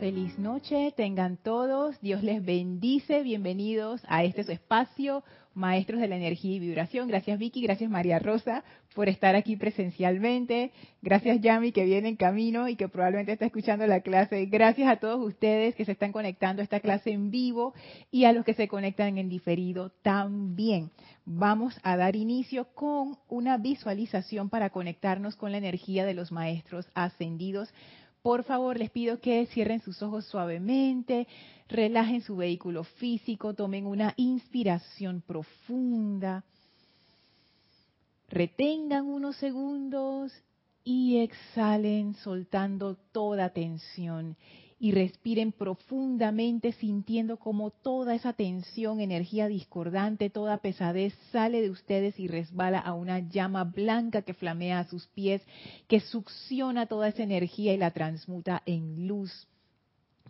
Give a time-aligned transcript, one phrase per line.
[0.00, 6.16] Feliz noche, tengan todos, Dios les bendice, bienvenidos a este su espacio, Maestros de la
[6.16, 7.06] Energía y Vibración.
[7.06, 12.66] Gracias Vicky, gracias María Rosa por estar aquí presencialmente, gracias Yami que viene en camino
[12.66, 16.62] y que probablemente está escuchando la clase, gracias a todos ustedes que se están conectando
[16.62, 17.74] a esta clase en vivo
[18.10, 20.92] y a los que se conectan en diferido también.
[21.26, 26.88] Vamos a dar inicio con una visualización para conectarnos con la energía de los Maestros
[26.94, 27.68] ascendidos
[28.22, 31.26] por favor, les pido que cierren sus ojos suavemente,
[31.68, 36.44] relajen su vehículo físico, tomen una inspiración profunda,
[38.28, 40.32] retengan unos segundos
[40.84, 44.36] y exhalen soltando toda tensión
[44.82, 52.18] y respiren profundamente sintiendo como toda esa tensión, energía discordante, toda pesadez sale de ustedes
[52.18, 55.42] y resbala a una llama blanca que flamea a sus pies,
[55.86, 59.46] que succiona toda esa energía y la transmuta en luz.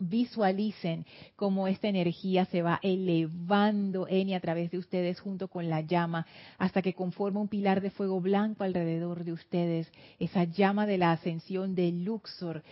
[0.03, 1.05] Visualicen
[1.37, 5.81] cómo esta energía se va elevando en y a través de ustedes junto con la
[5.81, 6.25] llama
[6.57, 9.89] hasta que conforma un pilar de fuego blanco alrededor de ustedes,
[10.19, 12.63] esa llama de la ascensión de Luxor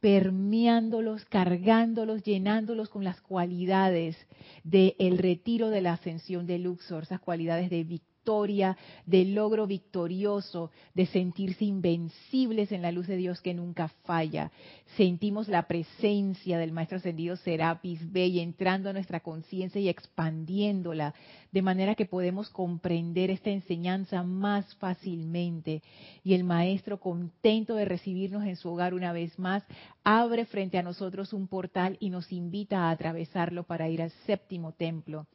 [0.00, 4.16] permeándolos, cargándolos, llenándolos con las cualidades
[4.64, 10.70] del retiro de la ascensión de Luxor, esas cualidades de victoria victoria, de logro victorioso,
[10.94, 14.52] de sentirse invencibles en la luz de Dios que nunca falla.
[14.96, 21.12] Sentimos la presencia del Maestro Ascendido Serapis Bey entrando a nuestra conciencia y expandiéndola,
[21.50, 25.82] de manera que podemos comprender esta enseñanza más fácilmente.
[26.22, 29.64] Y el Maestro, contento de recibirnos en su hogar una vez más,
[30.04, 34.70] abre frente a nosotros un portal y nos invita a atravesarlo para ir al séptimo
[34.70, 35.26] templo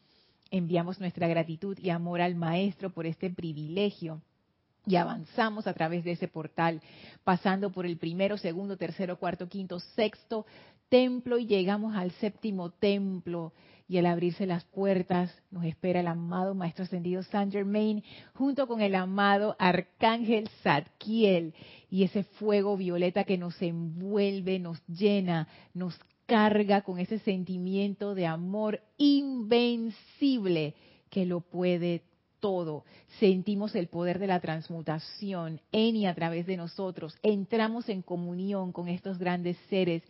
[0.51, 4.21] enviamos nuestra gratitud y amor al Maestro por este privilegio.
[4.87, 6.79] Y avanzamos a través de ese portal,
[7.23, 10.45] pasando por el primero, segundo, tercero, cuarto, quinto, sexto
[10.89, 13.53] templo y llegamos al séptimo templo.
[13.87, 18.81] Y al abrirse las puertas nos espera el amado Maestro Ascendido Saint Germain junto con
[18.81, 21.53] el amado Arcángel Zadkiel
[21.91, 28.25] y ese fuego violeta que nos envuelve, nos llena, nos carga con ese sentimiento de
[28.25, 30.75] amor invencible
[31.09, 32.03] que lo puede
[32.39, 32.83] todo.
[33.19, 37.17] Sentimos el poder de la transmutación en y a través de nosotros.
[37.23, 40.03] Entramos en comunión con estos grandes seres.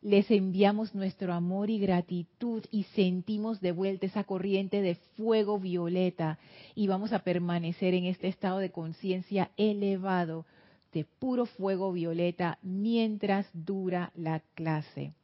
[0.00, 6.38] Les enviamos nuestro amor y gratitud y sentimos de vuelta esa corriente de fuego violeta
[6.74, 10.44] y vamos a permanecer en este estado de conciencia elevado
[10.92, 15.14] de puro fuego violeta mientras dura la clase.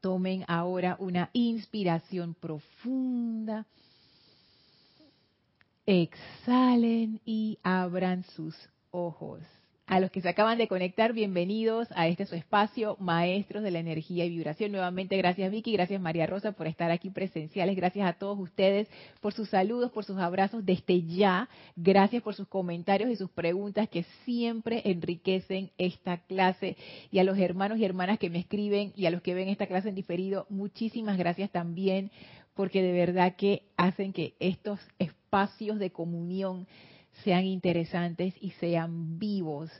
[0.00, 3.66] Tomen ahora una inspiración profunda.
[5.86, 8.54] Exhalen y abran sus
[8.90, 9.42] ojos.
[9.88, 13.78] A los que se acaban de conectar, bienvenidos a este su espacio, Maestros de la
[13.78, 14.70] Energía y Vibración.
[14.70, 17.74] Nuevamente, gracias Vicky, gracias María Rosa por estar aquí presenciales.
[17.74, 18.86] Gracias a todos ustedes
[19.22, 21.48] por sus saludos, por sus abrazos desde ya.
[21.74, 26.76] Gracias por sus comentarios y sus preguntas que siempre enriquecen esta clase.
[27.10, 29.68] Y a los hermanos y hermanas que me escriben y a los que ven esta
[29.68, 32.10] clase en diferido, muchísimas gracias también
[32.52, 36.66] porque de verdad que hacen que estos espacios de comunión
[37.24, 39.70] sean interesantes y sean vivos.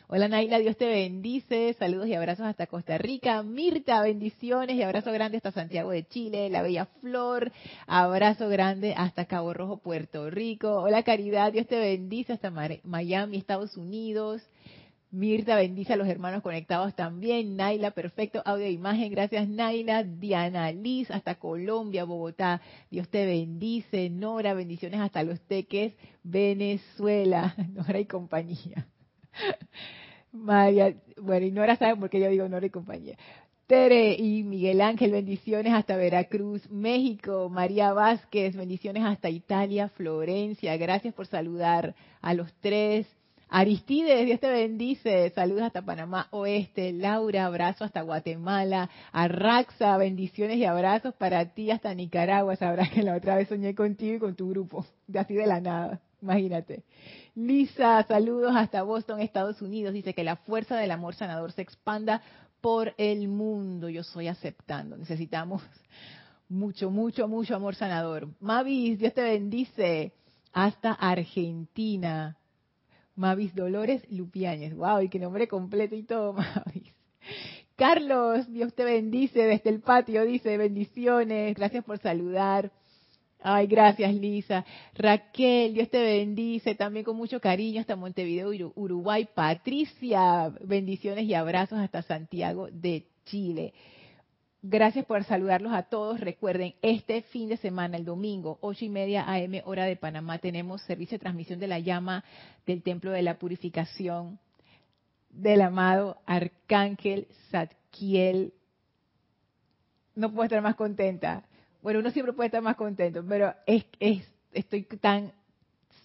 [0.07, 1.75] Hola Naila, Dios te bendice.
[1.79, 3.43] Saludos y abrazos hasta Costa Rica.
[3.43, 6.51] Mirta, bendiciones y abrazo grande hasta Santiago de Chile.
[6.51, 7.51] La Bella Flor,
[7.87, 10.83] abrazo grande hasta Cabo Rojo, Puerto Rico.
[10.83, 14.43] Hola Caridad, Dios te bendice hasta Miami, Estados Unidos.
[15.11, 17.57] Mirta bendice a los hermanos conectados también.
[17.57, 18.43] Naila, perfecto.
[18.45, 19.11] Audio e imagen.
[19.11, 20.03] Gracias, Naila.
[20.03, 22.61] Diana Liz, hasta Colombia, Bogotá.
[22.91, 24.11] Dios te bendice.
[24.11, 27.55] Nora, bendiciones hasta Los Teques, Venezuela.
[27.73, 28.87] Nora y compañía.
[30.33, 33.17] María, bueno, y Nora sabe por qué yo digo Nora y compañía.
[33.67, 37.49] Tere y Miguel Ángel, bendiciones hasta Veracruz, México.
[37.49, 40.77] María Vázquez, bendiciones hasta Italia, Florencia.
[40.77, 43.07] Gracias por saludar a los tres.
[43.49, 45.31] Aristides, Dios te bendice.
[45.31, 46.93] Saludos hasta Panamá Oeste.
[46.93, 48.91] Laura, abrazo hasta Guatemala.
[49.13, 52.57] Arraxa, bendiciones y abrazos para ti hasta Nicaragua.
[52.57, 54.85] Sabrás que la otra vez soñé contigo y con tu grupo.
[55.07, 56.01] De así de la nada.
[56.21, 56.83] Imagínate.
[57.35, 59.93] Lisa, saludos hasta Boston, Estados Unidos.
[59.93, 62.23] Dice que la fuerza del amor sanador se expanda
[62.61, 63.89] por el mundo.
[63.89, 64.97] Yo soy aceptando.
[64.97, 65.63] Necesitamos
[66.49, 68.29] mucho, mucho, mucho amor sanador.
[68.41, 70.13] Mavis, Dios te bendice.
[70.53, 72.37] Hasta Argentina.
[73.17, 74.75] Mavis Dolores Lupiáñez.
[74.75, 76.95] Wow, y qué nombre completo y todo, Mavis.
[77.77, 82.71] Carlos, Dios te bendice desde el patio, dice bendiciones, gracias por saludar.
[83.47, 84.65] Ay, gracias Lisa.
[84.95, 89.29] Raquel, Dios te bendice, también con mucho cariño hasta Montevideo, Uruguay.
[89.35, 93.75] Patricia, bendiciones y abrazos hasta Santiago de Chile.
[94.63, 96.21] Gracias por saludarlos a todos.
[96.21, 100.81] Recuerden, este fin de semana, el domingo, ocho y media AM, hora de Panamá, tenemos
[100.81, 102.25] servicio de transmisión de la llama
[102.65, 104.39] del Templo de la Purificación
[105.29, 108.55] del amado Arcángel Zadkiel.
[110.15, 111.45] No puedo estar más contenta
[111.85, 113.85] bueno, uno siempre puede estar más contento, pero es,
[114.55, 115.33] estoy tan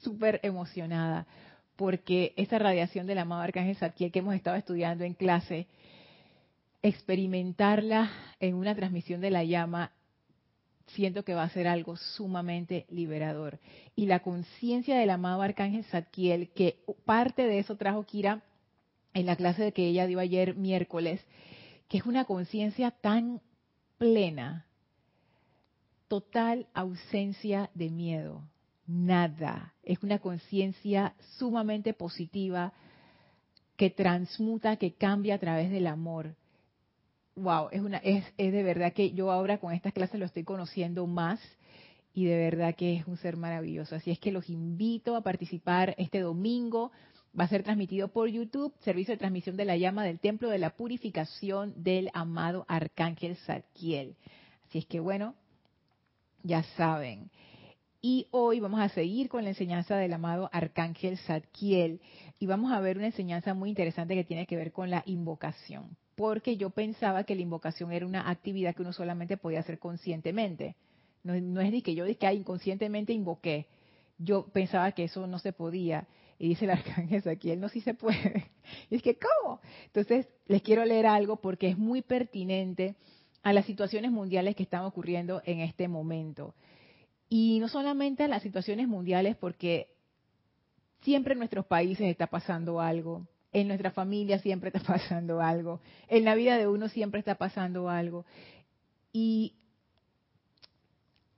[0.01, 1.25] súper emocionada
[1.77, 5.67] porque esa radiación del amado Arcángel Zadkiel que hemos estado estudiando en clase,
[6.81, 8.11] experimentarla
[8.41, 9.93] en una transmisión de la llama,
[10.87, 13.57] siento que va a ser algo sumamente liberador.
[13.95, 18.41] Y la conciencia del amado Arcángel Zadkiel, que parte de eso trajo Kira
[19.13, 21.25] en la clase que ella dio ayer miércoles,
[21.87, 23.39] que es una conciencia tan
[23.97, 24.65] plena,
[26.09, 28.43] total ausencia de miedo,
[28.85, 29.73] nada.
[29.83, 32.73] Es una conciencia sumamente positiva
[33.77, 36.35] que transmuta, que cambia a través del amor.
[37.35, 41.07] Wow, es una es, de verdad que yo ahora con estas clases lo estoy conociendo
[41.07, 41.39] más
[42.13, 43.95] y de verdad que es un ser maravilloso.
[43.95, 46.91] Así es que los invito a participar este domingo.
[47.39, 50.57] Va a ser transmitido por YouTube, servicio de transmisión de la llama del Templo de
[50.57, 54.15] la Purificación del amado Arcángel Zadkiel.
[54.67, 55.35] Así es que bueno,
[56.43, 57.29] ya saben.
[58.01, 61.99] Y hoy vamos a seguir con la enseñanza del amado Arcángel Zadkiel
[62.39, 65.97] y vamos a ver una enseñanza muy interesante que tiene que ver con la invocación,
[66.15, 70.77] porque yo pensaba que la invocación era una actividad que uno solamente podía hacer conscientemente.
[71.23, 73.67] No, es de que yo de que inconscientemente invoqué.
[74.17, 76.07] Yo pensaba que eso no se podía.
[76.37, 78.51] Y dice el arcángel Zadkiel, no, sí se puede.
[78.89, 79.59] Y es que, ¿cómo?
[79.87, 82.95] Entonces, les quiero leer algo porque es muy pertinente
[83.43, 86.53] a las situaciones mundiales que están ocurriendo en este momento.
[87.29, 89.87] Y no solamente a las situaciones mundiales, porque
[91.01, 96.25] siempre en nuestros países está pasando algo, en nuestra familia siempre está pasando algo, en
[96.25, 98.25] la vida de uno siempre está pasando algo.
[99.11, 99.55] Y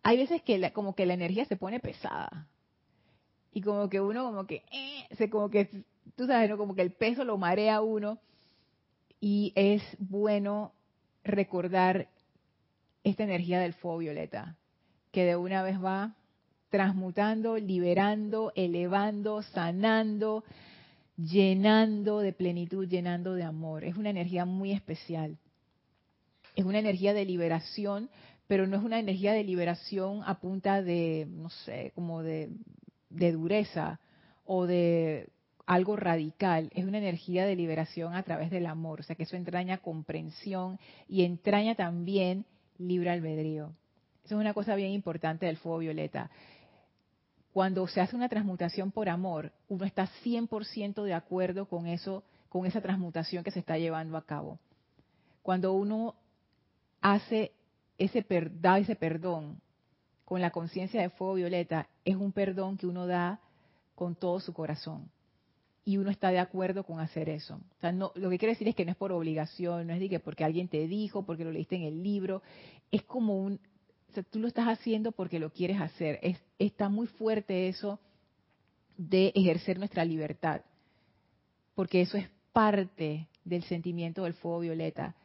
[0.04, 2.48] hay veces que como que la energía se pone pesada.
[3.54, 5.70] Y como que uno como que, eh, se como que,
[6.16, 6.58] tú sabes, ¿no?
[6.58, 8.18] como que el peso lo marea a uno.
[9.20, 10.74] Y es bueno
[11.24, 12.08] recordar
[13.04, 14.58] esta energía del fuego violeta,
[15.12, 16.16] que de una vez va
[16.70, 20.44] transmutando, liberando, elevando, sanando,
[21.18, 23.84] llenando de plenitud, llenando de amor.
[23.84, 25.38] Es una energía muy especial.
[26.56, 28.10] Es una energía de liberación,
[28.48, 32.50] pero no es una energía de liberación a punta de, no sé, como de,
[33.10, 34.00] de dureza
[34.46, 35.30] o de
[35.66, 39.36] algo radical, es una energía de liberación a través del amor, o sea que eso
[39.36, 42.46] entraña comprensión y entraña también
[42.78, 43.74] libre albedrío.
[44.26, 46.30] Eso es una cosa bien importante del fuego violeta.
[47.54, 52.66] Cuando se hace una transmutación por amor, uno está 100% de acuerdo con eso, con
[52.66, 54.60] esa transmutación que se está llevando a cabo.
[55.42, 56.16] Cuando uno
[57.02, 57.52] hace
[57.98, 58.26] ese
[58.60, 59.60] da ese perdón
[60.24, 63.40] con la conciencia de fuego violeta, es un perdón que uno da
[63.96, 65.10] con todo su corazón
[65.84, 67.60] y uno está de acuerdo con hacer eso.
[67.82, 70.20] No, lo que quiero decir es que no es por obligación, no es de que
[70.20, 72.44] porque alguien te dijo, porque lo leíste en el libro,
[72.92, 73.60] es como un,
[74.30, 76.20] tú lo estás haciendo porque lo quieres hacer.
[76.22, 78.00] Es, está muy fuerte eso
[78.98, 80.62] de ejercer nuestra libertad,
[81.74, 85.16] porque eso es parte del sentimiento del fuego violeta.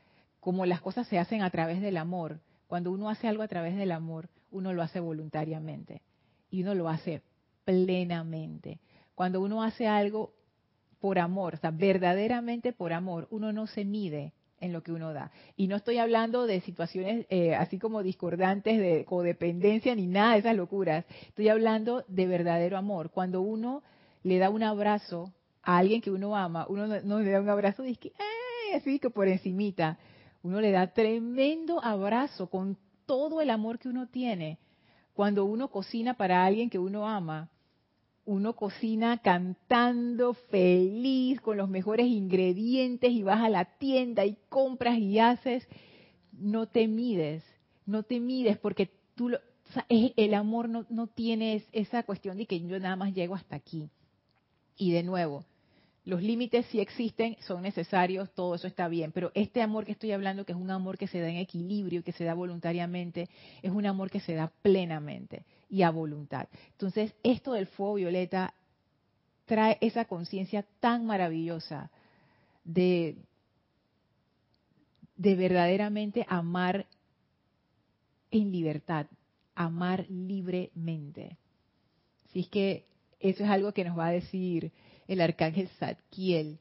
[0.41, 3.77] Como las cosas se hacen a través del amor, cuando uno hace algo a través
[3.77, 6.03] del amor, uno lo hace voluntariamente
[6.51, 7.23] y uno lo hace
[7.65, 8.81] plenamente.
[9.15, 10.36] Cuando uno hace algo
[11.07, 15.13] por amor, o sea, verdaderamente por amor, uno no se mide en lo que uno
[15.13, 15.31] da.
[15.57, 20.41] Y no estoy hablando de situaciones eh, así como discordantes de codependencia ni nada de
[20.41, 21.05] esas locuras.
[21.29, 23.11] Estoy hablando de verdadero amor.
[23.11, 23.85] Cuando uno
[24.25, 25.33] le da un abrazo
[25.63, 28.01] a alguien que uno ama, uno no, le da un abrazo eh,
[28.75, 29.99] así que por encimita.
[30.43, 34.59] Uno le da tremendo abrazo con todo el amor que uno tiene.
[35.15, 37.49] Cuando uno cocina para alguien que uno ama,
[38.27, 44.99] uno cocina cantando, feliz, con los mejores ingredientes y vas a la tienda y compras
[44.99, 45.67] y haces,
[46.33, 47.45] no te mides,
[47.87, 49.39] no te mides porque tú lo,
[49.89, 53.89] el amor no, no tiene esa cuestión de que yo nada más llego hasta aquí.
[54.77, 55.45] Y de nuevo,
[56.07, 60.13] los límites sí existen, son necesarios, todo eso está bien, pero este amor que estoy
[60.13, 63.29] hablando, que es un amor que se da en equilibrio, que se da voluntariamente,
[63.61, 66.47] es un amor que se da plenamente y a voluntad.
[66.71, 68.55] Entonces, esto del fuego violeta
[69.47, 71.91] trae esa conciencia tan maravillosa
[72.63, 73.17] de,
[75.17, 76.87] de verdaderamente amar
[78.31, 79.07] en libertad,
[79.57, 81.37] amar libremente.
[82.33, 82.87] Si es que
[83.19, 84.71] eso es algo que nos va a decir
[85.09, 86.59] el arcángel Zadkiel.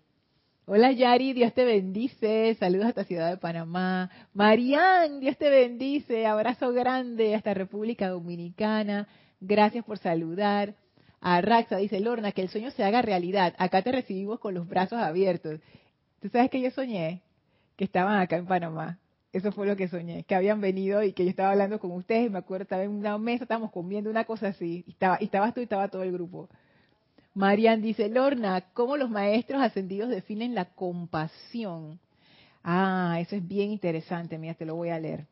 [0.68, 2.56] Hola Yari, Dios te bendice.
[2.56, 4.10] Saludos hasta Ciudad de Panamá.
[4.34, 6.26] Marian, Dios te bendice.
[6.26, 9.08] Abrazo grande hasta República Dominicana.
[9.40, 10.76] Gracias por saludar.
[11.22, 13.54] A Raxa dice, Lorna, que el sueño se haga realidad.
[13.58, 15.60] Acá te recibimos con los brazos abiertos.
[16.20, 17.22] ¿Tú sabes que yo soñé?
[17.76, 19.00] Que estaban acá en Panamá.
[19.36, 22.32] Eso fue lo que soñé, que habían venido y que yo estaba hablando con ustedes,
[22.32, 25.54] me acuerdo, estaba en una mesa, estábamos comiendo una cosa así, y, estaba, y estabas
[25.54, 26.48] tú y estaba todo el grupo.
[27.36, 32.00] Marian dice, Lorna, ¿cómo los maestros ascendidos definen la compasión?
[32.64, 35.28] Ah, eso es bien interesante, mira, te lo voy a leer.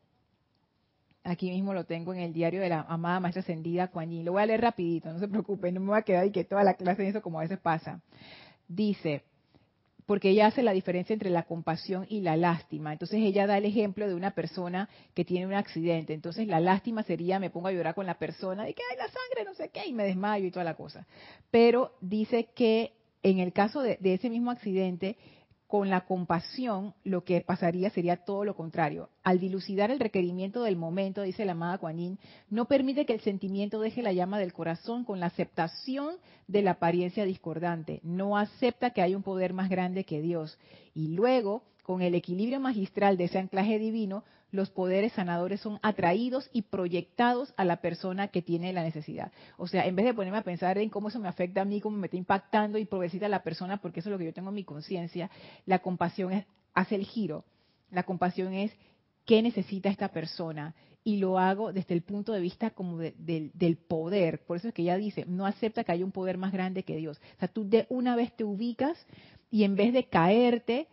[1.24, 4.42] Aquí mismo lo tengo en el diario de la amada maestra ascendida Kuan Lo voy
[4.42, 6.74] a leer rapidito, no se preocupen, no me voy a quedar y que toda la
[6.74, 8.02] clase eso como a veces pasa.
[8.68, 9.22] Dice,
[10.06, 12.92] porque ella hace la diferencia entre la compasión y la lástima.
[12.92, 16.12] Entonces ella da el ejemplo de una persona que tiene un accidente.
[16.12, 19.06] Entonces la lástima sería me pongo a llorar con la persona de que hay la
[19.06, 21.06] sangre, no sé qué, y me desmayo y toda la cosa.
[21.50, 22.92] Pero dice que
[23.22, 25.16] en el caso de, de ese mismo accidente,
[25.74, 29.08] con la compasión, lo que pasaría sería todo lo contrario.
[29.24, 32.16] Al dilucidar el requerimiento del momento, dice la amada Kuan
[32.48, 36.14] no permite que el sentimiento deje la llama del corazón con la aceptación
[36.46, 37.98] de la apariencia discordante.
[38.04, 40.60] No acepta que hay un poder más grande que Dios.
[40.94, 44.22] Y luego, con el equilibrio magistral de ese anclaje divino,
[44.54, 49.32] los poderes sanadores son atraídos y proyectados a la persona que tiene la necesidad.
[49.56, 51.80] O sea, en vez de ponerme a pensar en cómo eso me afecta a mí,
[51.80, 54.32] cómo me está impactando y progresita a la persona, porque eso es lo que yo
[54.32, 55.28] tengo en mi conciencia,
[55.66, 57.44] la compasión hace el giro.
[57.90, 58.70] La compasión es
[59.24, 64.44] qué necesita esta persona y lo hago desde el punto de vista como del poder.
[64.46, 66.96] Por eso es que ella dice, no acepta que haya un poder más grande que
[66.96, 67.20] Dios.
[67.36, 69.04] O sea, tú de una vez te ubicas
[69.50, 70.86] y en vez de caerte,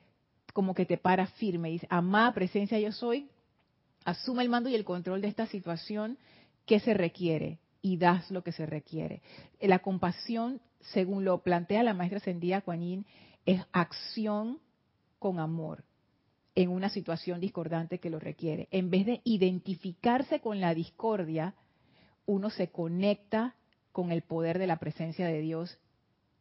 [0.51, 1.70] como que te paras firme.
[1.70, 3.30] Dice, amada presencia yo soy,
[4.05, 6.17] asume el mando y el control de esta situación
[6.65, 9.22] que se requiere y das lo que se requiere.
[9.60, 13.05] La compasión, según lo plantea la maestra ascendida Kuan
[13.46, 14.60] es acción
[15.20, 15.84] con amor
[16.55, 18.67] en una situación discordante que lo requiere.
[18.72, 21.55] En vez de identificarse con la discordia,
[22.25, 23.55] uno se conecta
[23.91, 25.77] con el poder de la presencia de Dios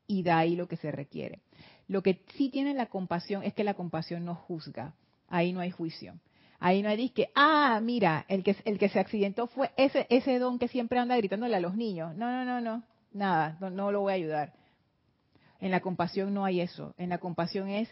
[0.07, 1.41] y da ahí lo que se requiere.
[1.89, 4.95] Lo que sí tiene la compasión es que la compasión no juzga,
[5.29, 6.15] ahí no hay juicio.
[6.63, 10.39] Ahí no hay que, ah, mira, el que, el que se accidentó fue ese, ese
[10.39, 12.15] don que siempre anda gritándole a los niños.
[12.17, 14.53] No, no, no, no, nada, no, no lo voy a ayudar.
[15.59, 16.95] En la compasión no hay eso.
[16.99, 17.89] En la compasión es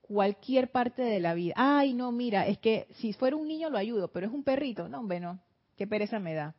[0.00, 1.54] cualquier parte de la vida.
[1.56, 4.88] Ay, no, mira, es que si fuera un niño lo ayudo, pero es un perrito.
[4.88, 5.38] No, hombre, no.
[5.76, 6.56] Qué pereza me da.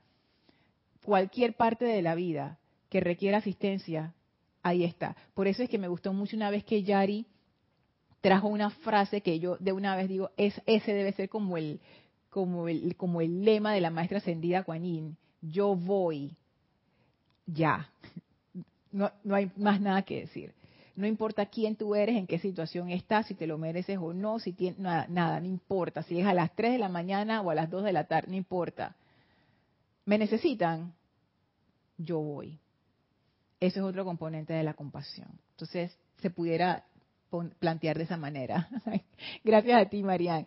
[1.04, 2.58] Cualquier parte de la vida
[2.90, 4.14] que requiera asistencia,
[4.62, 5.18] ahí está.
[5.34, 7.26] Por eso es que me gustó mucho una vez que Yari
[8.24, 11.82] trajo una frase que yo de una vez digo, es, ese debe ser como el,
[12.30, 16.34] como el, como el lema de la maestra ascendida Kuan yo voy,
[17.46, 17.90] ya.
[18.94, 20.54] No, no hay más nada que decir.
[20.96, 24.40] No importa quién tú eres, en qué situación estás, si te lo mereces o no,
[24.40, 26.02] si tienes, nada, nada, no importa.
[26.04, 28.30] Si es a las 3 de la mañana o a las 2 de la tarde,
[28.30, 28.96] no importa.
[30.06, 30.94] ¿Me necesitan?
[31.98, 32.58] Yo voy.
[33.60, 35.28] Ese es otro componente de la compasión.
[35.52, 36.86] Entonces, se pudiera
[37.60, 38.70] plantear de esa manera.
[39.44, 40.46] Gracias a ti, Marian.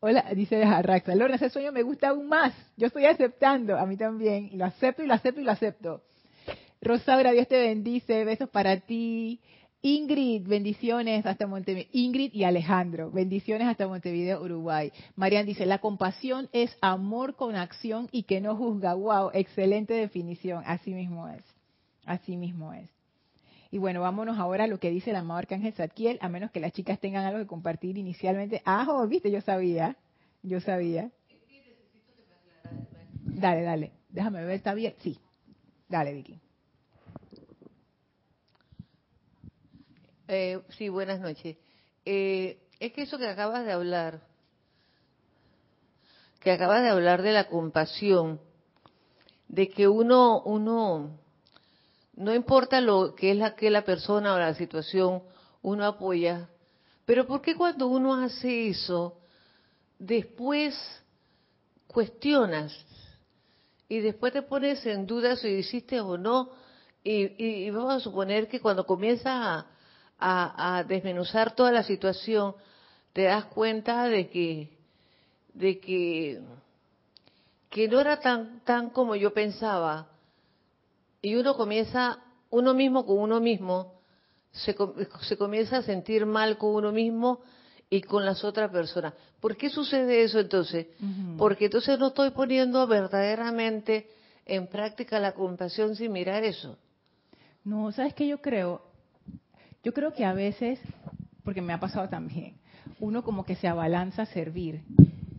[0.00, 2.54] Hola, dice Raxa, Lorna, ese sueño me gusta aún más.
[2.76, 6.02] Yo estoy aceptando, a mí también, y lo acepto y lo acepto y lo acepto.
[6.80, 9.40] Rosaura, Dios te bendice, besos para ti.
[9.82, 11.88] Ingrid, bendiciones hasta Montevideo.
[11.92, 14.92] Ingrid y Alejandro, bendiciones hasta Montevideo, Uruguay.
[15.14, 18.94] Marian dice, la compasión es amor con acción y que no juzga.
[18.94, 20.62] Wow, excelente definición.
[20.66, 21.42] Así mismo es.
[22.04, 22.95] Así mismo es.
[23.76, 26.60] Y bueno, vámonos ahora a lo que dice el amado Arcángel Zadkiel, a menos que
[26.60, 28.62] las chicas tengan algo que compartir inicialmente.
[28.64, 29.98] Ah, oh, viste, yo sabía,
[30.42, 31.10] yo sabía.
[33.20, 34.94] Dale, dale, déjame ver, ¿está bien?
[35.00, 35.20] Sí,
[35.90, 36.40] dale, Vicky.
[40.28, 41.58] Eh, sí, buenas noches.
[42.06, 44.22] Eh, es que eso que acabas de hablar
[46.40, 48.40] que acabas de hablar de la compasión,
[49.48, 51.20] de que uno, uno,
[52.16, 55.22] no importa lo que es la que la persona o la situación,
[55.62, 56.48] uno apoya.
[57.04, 59.18] Pero ¿por qué cuando uno hace eso,
[59.98, 60.74] después
[61.86, 62.76] cuestionas
[63.88, 66.50] y después te pones en duda si hiciste o no?
[67.04, 69.26] Y, vamos a suponer que cuando comienzas
[70.18, 72.56] a, a desmenuzar toda la situación,
[73.12, 74.76] te das cuenta de que,
[75.54, 76.42] de que
[77.76, 80.08] que no era tan, tan como yo pensaba.
[81.26, 83.94] Y uno comienza, uno mismo con uno mismo,
[84.52, 84.76] se,
[85.22, 87.40] se comienza a sentir mal con uno mismo
[87.90, 89.12] y con las otras personas.
[89.40, 90.86] ¿Por qué sucede eso entonces?
[91.36, 94.08] Porque entonces no estoy poniendo verdaderamente
[94.44, 96.78] en práctica la compasión sin mirar eso.
[97.64, 98.82] No, ¿sabes qué yo creo?
[99.82, 100.78] Yo creo que a veces,
[101.42, 102.54] porque me ha pasado también,
[103.00, 104.84] uno como que se abalanza a servir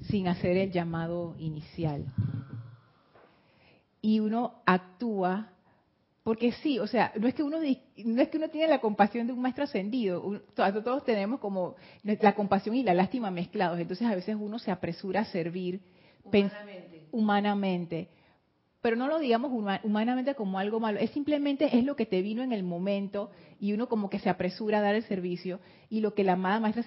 [0.02, 2.04] sin hacer el llamado inicial.
[4.02, 5.54] Y uno actúa
[6.28, 9.28] porque sí, o sea, no es que uno no es que uno tiene la compasión
[9.28, 14.14] de un maestro ascendido, todos tenemos como la compasión y la lástima mezclados, entonces a
[14.14, 15.80] veces uno se apresura a servir
[16.26, 18.10] humanamente, humanamente.
[18.82, 19.54] Pero no lo digamos
[19.86, 23.32] humanamente como algo malo, es simplemente es lo que te vino en el momento
[23.62, 25.62] y uno como que se apresura a dar el servicio.
[25.90, 26.84] Y lo que la amada maestra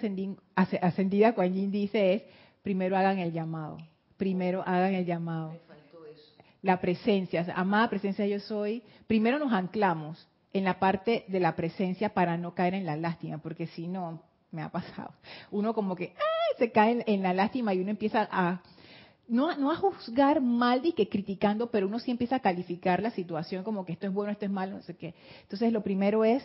[0.81, 2.23] ascendida Kuan Yin dice es,
[2.61, 3.77] primero hagan el llamado,
[4.17, 5.55] primero hagan el llamado.
[6.61, 12.13] La presencia, amada presencia yo soy, primero nos anclamos en la parte de la presencia
[12.13, 15.13] para no caer en la lástima, porque si no, me ha pasado,
[15.49, 16.13] uno como que
[16.57, 18.61] se cae en, la lástima y uno empieza a,
[19.27, 23.11] no, no a juzgar mal y que criticando, pero uno sí empieza a calificar la
[23.11, 25.15] situación como que esto es bueno, esto es malo, no sé qué.
[25.43, 26.43] Entonces lo primero es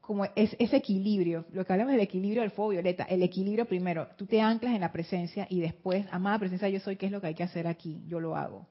[0.00, 4.08] como es, ese equilibrio, lo que hablamos del equilibrio del fuego violeta, el equilibrio primero,
[4.16, 7.22] tú te anclas en la presencia y después, amada presencia, yo soy, ¿qué es lo
[7.22, 8.02] que hay que hacer aquí?
[8.06, 8.66] Yo lo hago,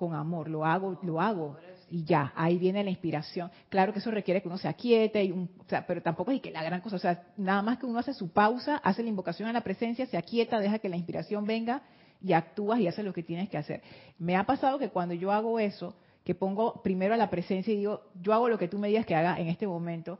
[0.00, 1.58] con amor, lo hago, lo hago,
[1.90, 3.50] y ya, ahí viene la inspiración.
[3.68, 5.48] Claro que eso requiere que uno se aquiete, y
[5.86, 8.30] pero tampoco es que la gran cosa, o sea, nada más que uno hace su
[8.32, 11.82] pausa, hace la invocación a la presencia, se aquieta, deja que la inspiración venga
[12.22, 13.82] y actúas y haces lo que tienes que hacer.
[14.18, 17.76] Me ha pasado que cuando yo hago eso, que pongo primero a la presencia y
[17.76, 20.18] digo, yo hago lo que tú me digas que haga en este momento,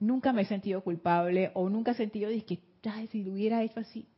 [0.00, 2.58] nunca me he sentido culpable o nunca he sentido que,
[3.12, 4.08] si lo hubiera hecho así.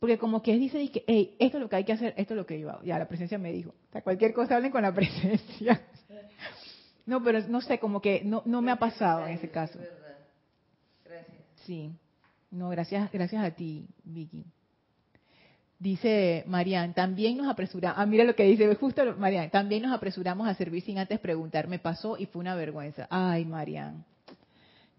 [0.00, 2.38] Porque como que dice, que, hey, esto es lo que hay que hacer, esto es
[2.38, 2.82] lo que yo hago.
[2.82, 3.70] Ya, la presencia me dijo.
[3.70, 5.82] O sea, cualquier cosa hablen con la presencia.
[7.04, 9.78] No, pero no sé, como que no, no me ha pasado en ese caso.
[11.04, 11.36] Gracias.
[11.66, 11.92] Sí.
[12.50, 14.44] No, gracias, gracias a ti, Vicky.
[15.78, 20.46] Dice Marian, también nos apresuramos, ah, mira lo que dice, justo Marian, también nos apresuramos
[20.46, 23.06] a servir sin antes preguntar, me pasó y fue una vergüenza.
[23.08, 24.04] Ay, Marian.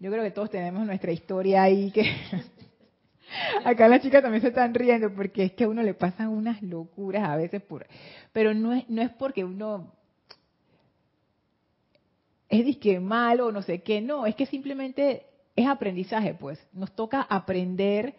[0.00, 2.02] Yo creo que todos tenemos nuestra historia ahí que
[3.64, 6.62] acá las chicas también se están riendo porque es que a uno le pasan unas
[6.62, 7.86] locuras a veces por
[8.32, 9.92] pero no es no es porque uno
[12.52, 15.24] es disque malo o no sé qué, no, es que simplemente
[15.56, 16.58] es aprendizaje, pues.
[16.74, 18.14] Nos toca aprender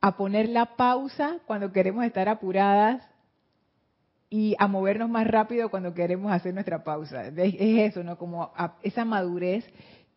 [0.00, 3.08] a poner la pausa cuando queremos estar apuradas
[4.28, 7.28] y a movernos más rápido cuando queremos hacer nuestra pausa.
[7.28, 8.18] Es, eso, ¿no?
[8.18, 9.64] Como esa madurez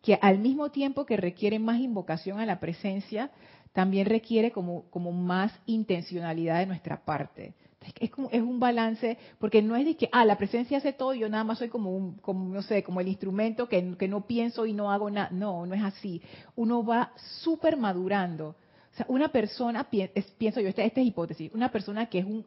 [0.02, 3.30] que al mismo tiempo que requiere más invocación a la presencia,
[3.72, 7.54] también requiere como, más intencionalidad de nuestra parte.
[7.98, 11.14] Es, como, es un balance, porque no es de que, ah, la presencia hace todo
[11.14, 14.26] yo nada más soy como un, como, no sé, como el instrumento que, que no
[14.26, 15.30] pienso y no hago nada.
[15.30, 16.20] No, no es así.
[16.56, 18.56] Uno va súper madurando.
[18.92, 22.44] O sea, una persona, pienso yo, esta, esta es hipótesis, una persona que es un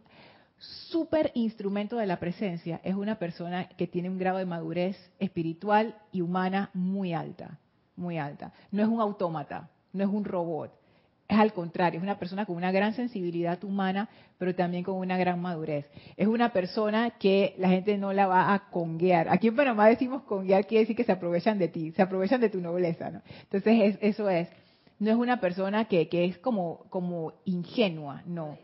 [0.89, 5.97] súper instrumento de la presencia es una persona que tiene un grado de madurez espiritual
[6.11, 7.59] y humana muy alta,
[7.95, 8.53] muy alta.
[8.71, 10.82] No es un autómata, no es un robot.
[11.27, 15.17] Es al contrario, es una persona con una gran sensibilidad humana, pero también con una
[15.17, 15.89] gran madurez.
[16.17, 19.29] Es una persona que la gente no la va a conguear.
[19.29, 22.49] Aquí en Panamá decimos conguear, quiere decir que se aprovechan de ti, se aprovechan de
[22.49, 23.09] tu nobleza.
[23.09, 23.21] ¿no?
[23.43, 24.49] Entonces, eso es.
[24.99, 28.57] No es una persona que, que es como, como ingenua, no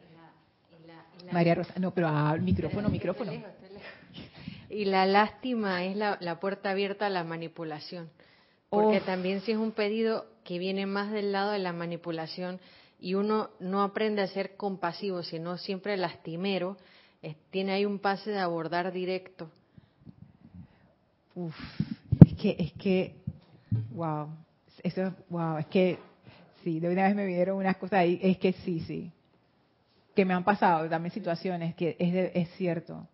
[1.32, 3.32] María Rosa, no, pero ah, micrófono, micrófono.
[4.70, 8.10] Y la lástima es la, puerta abierta a la manipulación.
[8.70, 12.60] Porque también si es un pedido que viene más del lado de la manipulación
[13.00, 16.76] y uno no aprende a ser compasivo, sino siempre lastimero,
[17.52, 19.52] tiene ahí un pase de abordar directo.
[21.36, 21.56] Uf,
[22.26, 23.14] es que, es que,
[23.92, 24.30] wow,
[24.82, 26.00] eso, wow, es que,
[26.64, 29.12] sí, de una vez me vinieron unas cosas ahí, es que sí, sí,
[30.16, 33.08] que me han pasado también situaciones que es, es cierto.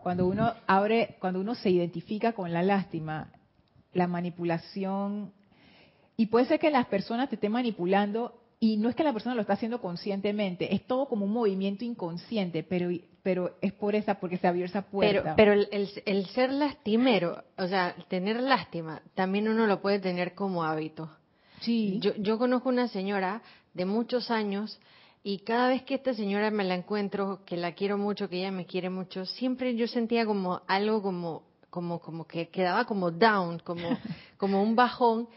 [0.00, 3.32] cuando uno abre, cuando uno se identifica con la lástima,
[3.94, 5.32] la manipulación,
[6.18, 9.36] y puede ser que las personas te estén manipulando y no es que la persona
[9.36, 12.90] lo está haciendo conscientemente, es todo como un movimiento inconsciente, pero
[13.22, 15.34] pero es por esa, porque se abrió esa puerta.
[15.36, 20.34] Pero, pero el, el, ser lastimero, o sea, tener lástima, también uno lo puede tener
[20.34, 21.10] como hábito.
[21.60, 21.98] Sí.
[22.00, 23.42] Yo, yo conozco una señora
[23.74, 24.80] de muchos años
[25.22, 28.50] y cada vez que esta señora me la encuentro, que la quiero mucho, que ella
[28.50, 33.58] me quiere mucho, siempre yo sentía como algo como como como que quedaba como down,
[33.58, 33.88] como
[34.38, 35.28] como un bajón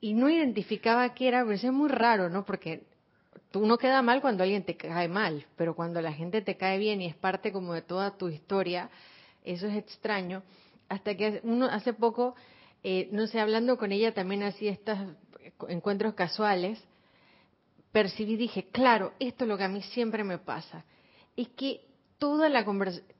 [0.00, 2.44] y no identificaba qué era, pero eso es muy raro, ¿no?
[2.44, 2.84] Porque
[3.50, 6.78] tú no queda mal cuando alguien te cae mal, pero cuando la gente te cae
[6.78, 8.90] bien y es parte como de toda tu historia,
[9.44, 10.42] eso es extraño.
[10.88, 12.34] Hasta que uno hace poco,
[12.82, 14.98] eh, no sé, hablando con ella también así estos
[15.68, 16.82] encuentros casuales,
[17.92, 20.84] percibí, dije, claro, esto es lo que a mí siempre me pasa.
[21.36, 21.82] Es que
[22.18, 22.64] toda la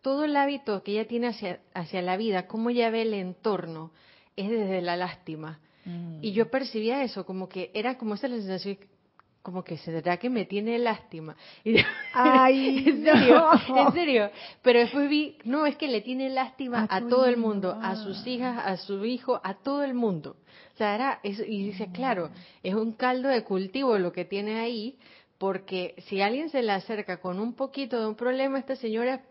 [0.02, 3.92] todo el hábito que ella tiene hacia, hacia la vida, cómo ella ve el entorno,
[4.36, 5.60] es desde la lástima.
[5.84, 6.18] Mm.
[6.22, 8.78] Y yo percibía eso, como que era como esa sensación,
[9.42, 11.36] como que se será que me tiene lástima.
[12.12, 14.30] Ay, en serio, en serio.
[14.62, 18.26] Pero después vi, no, es que le tiene lástima a, todo el mundo, a sus
[18.26, 20.36] hijas, a su hijo, a todo el mundo.
[20.74, 22.30] O sea, era eso, y dice, claro,
[22.62, 24.98] es un caldo de cultivo lo que tiene ahí,
[25.38, 29.22] porque si alguien se le acerca con un poquito de un problema, esta señora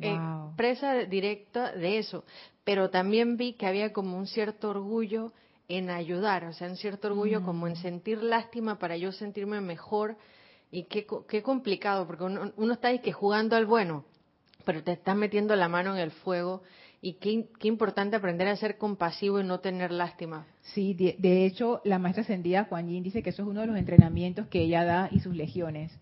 [0.00, 0.18] eh,
[0.56, 2.24] presa directa de eso.
[2.64, 5.32] Pero también vi que había como un cierto orgullo
[5.76, 7.76] en ayudar, o sea, un cierto orgullo como en mm.
[7.76, 10.16] sentir lástima para yo sentirme mejor.
[10.70, 14.04] Y qué, qué complicado, porque uno, uno está ahí que jugando al bueno,
[14.64, 16.62] pero te estás metiendo la mano en el fuego
[17.00, 20.46] y qué, qué, importante aprender a ser compasivo y no tener lástima.
[20.72, 23.76] Sí, de, hecho, la maestra ascendida Juan Yin dice que eso es uno de los
[23.76, 25.92] entrenamientos que ella da y sus legiones,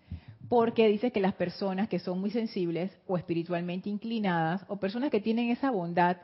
[0.48, 5.20] porque dice que las personas que son muy sensibles o espiritualmente inclinadas o personas que
[5.20, 6.18] tienen esa bondad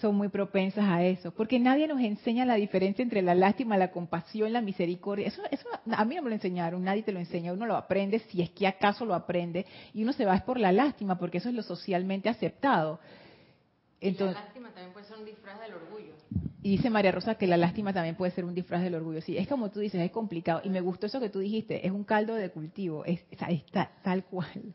[0.00, 3.92] son muy propensas a eso, porque nadie nos enseña la diferencia entre la lástima, la
[3.92, 5.28] compasión, la misericordia.
[5.28, 8.18] Eso, eso a mí no me lo enseñaron, nadie te lo enseña, uno lo aprende
[8.30, 11.48] si es que acaso lo aprende y uno se va por la lástima, porque eso
[11.48, 12.98] es lo socialmente aceptado.
[14.00, 16.12] Entonces, la lástima también puede ser un disfraz del orgullo.
[16.62, 19.20] Y dice María Rosa que la lástima también puede ser un disfraz del orgullo.
[19.20, 20.60] Sí, es como tú dices, es complicado.
[20.64, 24.24] Y me gustó eso que tú dijiste, es un caldo de cultivo, es, está tal
[24.24, 24.74] cual.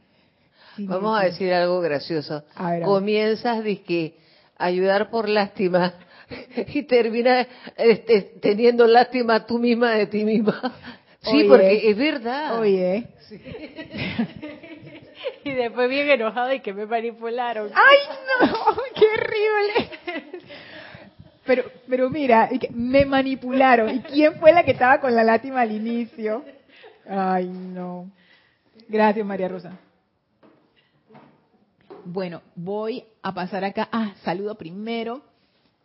[0.78, 2.44] Vamos a decir algo gracioso.
[2.86, 4.29] Comienzas de que
[4.60, 5.96] ayudar por lástima
[6.74, 10.76] y termina este, teniendo lástima tú misma de ti misma.
[11.22, 12.60] Sí, porque es verdad.
[12.60, 13.08] Oye.
[15.44, 17.72] y después bien enojado y que me manipularon.
[17.74, 17.98] ¡Ay,
[18.40, 18.76] no!
[18.96, 19.90] ¡Qué horrible!
[21.46, 23.96] Pero, pero mira, me manipularon.
[23.96, 26.46] ¿Y quién fue la que estaba con la lástima al inicio?
[27.10, 28.10] Ay, no.
[28.88, 29.78] Gracias, María Rosa.
[32.12, 33.88] Bueno, voy a pasar acá.
[33.92, 35.22] Ah, saludo primero.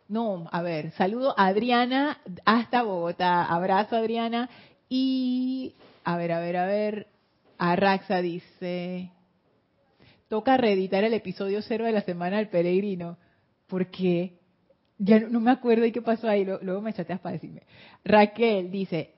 [0.07, 3.45] No, a ver, saludo a Adriana hasta Bogotá.
[3.45, 4.49] Abrazo, Adriana.
[4.89, 7.07] Y, a ver, a ver, a ver.
[7.59, 9.11] Arraxa dice,
[10.27, 13.17] toca reeditar el episodio cero de la semana del peregrino.
[13.67, 14.39] Porque
[14.97, 17.61] ya no, me acuerdo y qué pasó ahí, luego me chateas para decirme.
[18.03, 19.13] Raquel dice,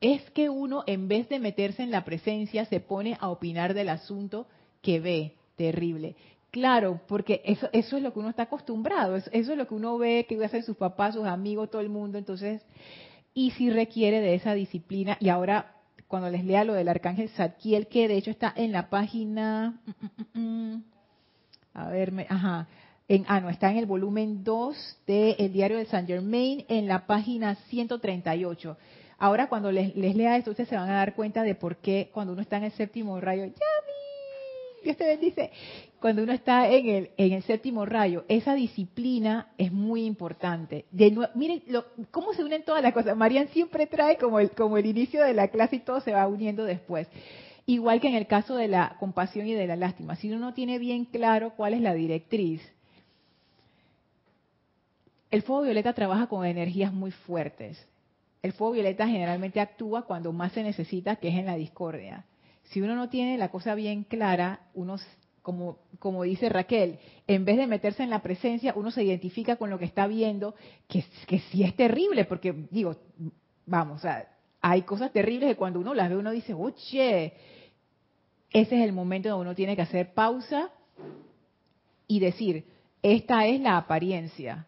[0.00, 3.90] es que uno en vez de meterse en la presencia se pone a opinar del
[3.90, 4.48] asunto
[4.82, 5.34] que ve.
[5.54, 6.14] Terrible.
[6.50, 9.98] Claro, porque eso, eso es lo que uno está acostumbrado, eso, es lo que uno
[9.98, 12.62] ve que hacen sus papás, sus amigos, todo el mundo, entonces,
[13.34, 15.74] y si requiere de esa disciplina, y ahora
[16.06, 19.78] cuando les lea lo del arcángel Zadkiel, que de hecho está en la página,
[21.74, 22.66] a ver, ajá,
[23.08, 27.06] en, ah, no, está en el volumen 2 del diario de Saint Germain, en la
[27.06, 28.76] página 138.
[29.18, 32.10] Ahora cuando les, les lea esto, ustedes se van a dar cuenta de por qué
[32.12, 33.87] cuando uno está en el séptimo rayo, ya
[34.88, 35.50] Dios te bendice.
[36.00, 40.86] Cuando uno está en el, en el séptimo rayo, esa disciplina es muy importante.
[41.34, 43.14] Miren lo, cómo se unen todas las cosas.
[43.14, 46.26] Marian siempre trae como el, como el inicio de la clase y todo se va
[46.26, 47.06] uniendo después.
[47.66, 50.16] Igual que en el caso de la compasión y de la lástima.
[50.16, 52.62] Si uno no tiene bien claro cuál es la directriz,
[55.30, 57.86] el fuego violeta trabaja con energías muy fuertes.
[58.40, 62.24] El fuego violeta generalmente actúa cuando más se necesita, que es en la discordia
[62.70, 64.96] si uno no tiene la cosa bien clara, uno,
[65.42, 69.70] como, como dice Raquel, en vez de meterse en la presencia, uno se identifica con
[69.70, 70.54] lo que está viendo,
[70.86, 72.96] que, que sí es terrible, porque digo,
[73.64, 74.02] vamos,
[74.60, 77.34] hay cosas terribles que cuando uno las ve uno dice, oye,
[78.50, 80.70] ese es el momento donde uno tiene que hacer pausa
[82.06, 82.66] y decir,
[83.02, 84.66] esta es la apariencia,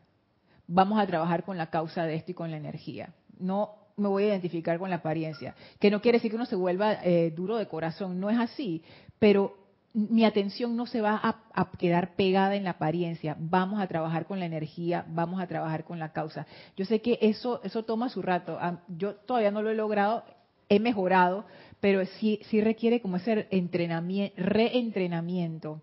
[0.67, 3.13] vamos a trabajar con la causa de esto y con la energía.
[3.39, 5.55] No me voy a identificar con la apariencia.
[5.79, 8.83] Que no quiere decir que uno se vuelva eh, duro de corazón, no es así,
[9.19, 9.57] pero
[9.93, 13.37] mi atención no se va a, quedar pegada en la apariencia.
[13.39, 16.47] Vamos a trabajar con la energía, vamos a trabajar con la causa.
[16.77, 18.59] Yo sé que eso, eso toma su rato.
[18.89, 20.25] Yo todavía no lo he logrado
[20.71, 21.45] he mejorado,
[21.81, 25.83] pero sí, sí requiere como ese entrenamiento, reentrenamiento.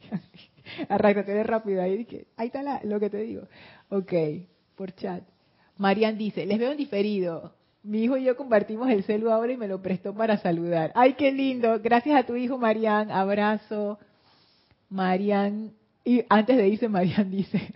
[0.88, 3.44] Arráncate de rápido ahí, ahí está lo que te digo.
[3.88, 4.12] Ok,
[4.74, 5.22] por chat.
[5.80, 7.54] Marian dice, les veo en diferido.
[7.82, 10.92] Mi hijo y yo compartimos el celu ahora y me lo prestó para saludar.
[10.94, 11.80] Ay, qué lindo.
[11.80, 13.10] Gracias a tu hijo, Marian.
[13.10, 13.98] Abrazo.
[14.90, 15.72] Marian.
[16.04, 17.72] Y antes de irse, Marian dice,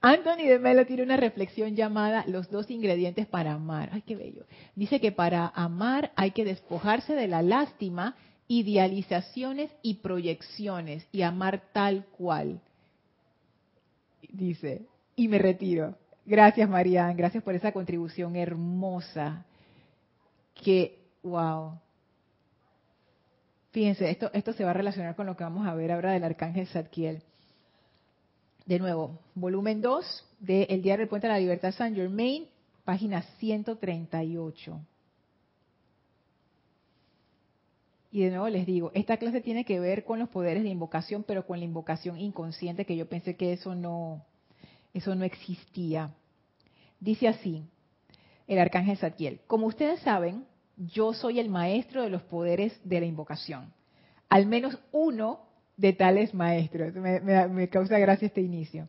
[0.00, 3.90] Anthony de Melo tiene una reflexión llamada Los dos ingredientes para amar.
[3.92, 4.46] Ay, qué bello.
[4.74, 8.16] Dice que para amar hay que despojarse de la lástima,
[8.48, 12.62] idealizaciones y proyecciones y amar tal cual.
[14.30, 15.98] Dice, y me retiro.
[16.32, 17.14] Gracias, Marian.
[17.14, 19.44] Gracias por esa contribución hermosa.
[20.54, 21.78] Que, wow.
[23.72, 26.24] Fíjense, esto, esto se va a relacionar con lo que vamos a ver ahora del
[26.24, 27.22] arcángel Zadkiel.
[28.64, 32.46] De nuevo, volumen 2 de El Diario del Puente de la Libertad San Germain,
[32.86, 34.80] página 138.
[38.10, 41.24] Y de nuevo les digo, esta clase tiene que ver con los poderes de invocación,
[41.24, 44.24] pero con la invocación inconsciente, que yo pensé que eso no,
[44.94, 46.14] eso no existía.
[47.02, 47.64] Dice así,
[48.46, 50.44] el arcángel Satiel, como ustedes saben,
[50.76, 53.72] yo soy el maestro de los poderes de la invocación.
[54.28, 55.40] Al menos uno
[55.76, 56.94] de tales maestros.
[56.94, 58.86] Me, me, causa gracia este inicio.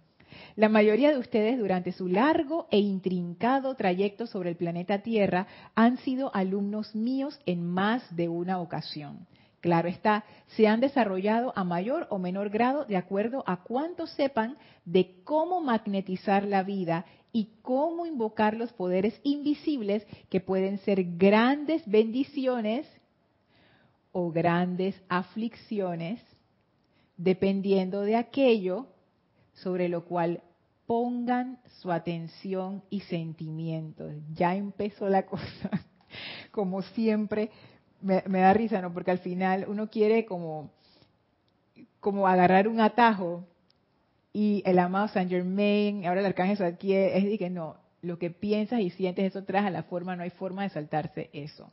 [0.56, 5.98] La mayoría de ustedes durante su largo e intrincado trayecto sobre el planeta Tierra han
[5.98, 9.26] sido alumnos míos en más de una ocasión.
[9.60, 10.24] Claro está,
[10.56, 15.62] se han desarrollado a mayor o menor grado de acuerdo a cuánto sepan de cómo
[15.62, 22.88] magnetizar la vida y cómo invocar los poderes invisibles que pueden ser grandes bendiciones
[24.12, 26.22] o grandes aflicciones,
[27.18, 28.88] dependiendo de aquello
[29.56, 30.44] sobre lo cual
[30.86, 34.14] pongan su atención y sentimientos.
[34.34, 35.72] Ya empezó la cosa,
[36.52, 37.50] como siempre,
[38.00, 38.94] me, da risa, ¿no?
[38.94, 40.72] Porque al final uno quiere como,
[42.00, 43.48] como agarrar un atajo
[44.34, 48.32] y el amado Saint Germain, ahora el arcángel aquí es de que no, lo que
[48.32, 51.72] piensas y sientes eso trae a la forma, no hay forma de saltarse eso.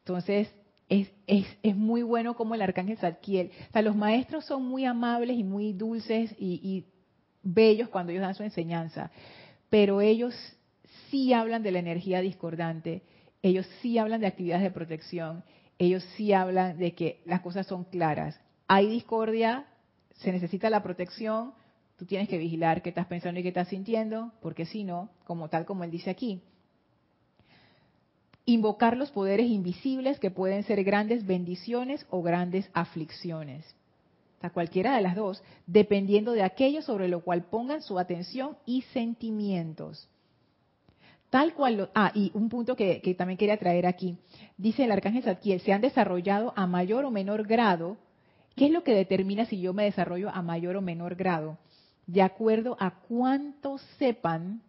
[0.00, 0.54] Entonces,
[0.88, 3.50] es, es, es, muy bueno como el arcángel Zadkiel.
[3.68, 6.86] O sea, los maestros son muy amables y muy dulces y, y,
[7.42, 9.10] bellos cuando ellos dan su enseñanza,
[9.70, 10.34] pero ellos
[11.08, 13.02] sí hablan de la energía discordante
[13.42, 15.44] ellos sí hablan de actividades de protección,
[15.78, 18.38] ellos sí hablan de que las cosas son claras.
[18.68, 19.66] Hay discordia,
[20.20, 21.52] se necesita la protección,
[21.96, 25.48] tú tienes que vigilar qué estás pensando y qué estás sintiendo, porque si no, como
[25.48, 26.40] tal como él dice aquí,
[28.44, 33.64] invocar los poderes invisibles que pueden ser grandes bendiciones o grandes aflicciones.
[34.38, 38.56] O sea, cualquiera de las dos, dependiendo de aquello sobre lo cual pongan su atención
[38.64, 40.08] y sentimientos.
[41.28, 44.16] Tal cual, ah, y un punto que, también quería traer aquí.
[44.56, 47.98] Dice el arcángel Zadkiel, se han desarrollado a mayor o menor grado.
[48.56, 51.58] ¿Qué es lo que determina si yo me desarrollo a mayor o menor grado?
[52.06, 54.62] De acuerdo a cuánto sepan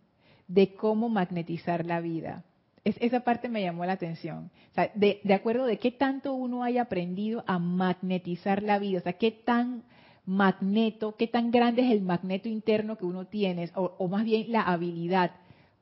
[0.48, 2.44] de cómo magnetizar la vida.
[2.84, 4.52] Es, esa parte me llamó la atención.
[4.96, 9.32] De, acuerdo de qué tanto uno haya aprendido a magnetizar la vida, o sea, qué
[9.32, 9.84] tan
[10.26, 14.52] magneto, qué tan grande es el magneto interno que uno tiene, o, o más bien
[14.52, 15.32] la habilidad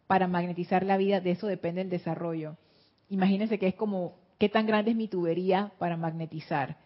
[0.08, 2.58] para magnetizar la vida, de eso depende el desarrollo.
[3.10, 6.78] Imagínense que es como, ¿qué tan grande es mi tubería para magnetizar?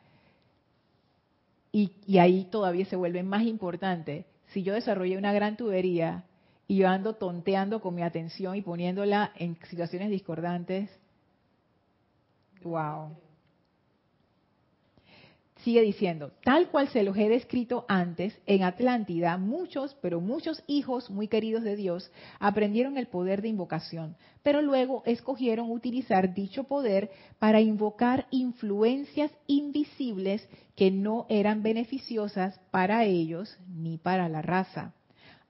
[1.73, 4.25] Y, y ahí todavía se vuelve más importante.
[4.53, 6.23] Si yo desarrollé una gran tubería
[6.67, 10.89] y yo ando tonteando con mi atención y poniéndola en situaciones discordantes,
[12.63, 13.17] wow.
[15.63, 21.09] Sigue diciendo, tal cual se los he descrito antes, en Atlántida muchos, pero muchos hijos
[21.09, 27.11] muy queridos de Dios aprendieron el poder de invocación, pero luego escogieron utilizar dicho poder
[27.39, 30.45] para invocar influencias invisibles
[30.75, 34.93] que no eran beneficiosas para ellos ni para la raza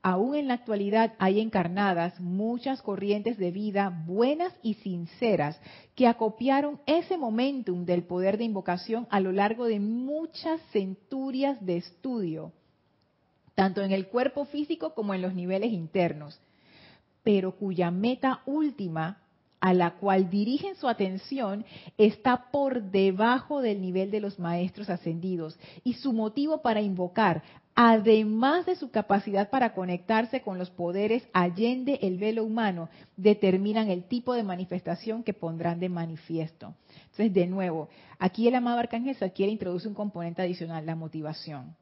[0.04, 5.60] aún en la actualidad hay encarnadas muchas corrientes de vida buenas y sinceras
[5.96, 11.78] que acopiaron ese momentum del poder de invocación a lo largo de muchas centurias de
[11.78, 12.52] estudio,
[13.56, 16.40] tanto en el cuerpo físico como en los niveles internos,
[17.24, 19.23] pero cuya meta última
[19.64, 21.64] a la cual dirigen su atención
[21.98, 28.66] está por debajo del nivel de los maestros ascendidos y su motivo para invocar, además
[28.66, 34.34] de su capacidad para conectarse con los poderes allende el velo humano, determinan el tipo
[34.34, 36.76] de manifestación que pondrán de manifiesto.
[36.96, 37.88] Entonces, de nuevo,
[38.20, 41.74] aquí el amado Arcángel quiere introduce un componente adicional, la motivación.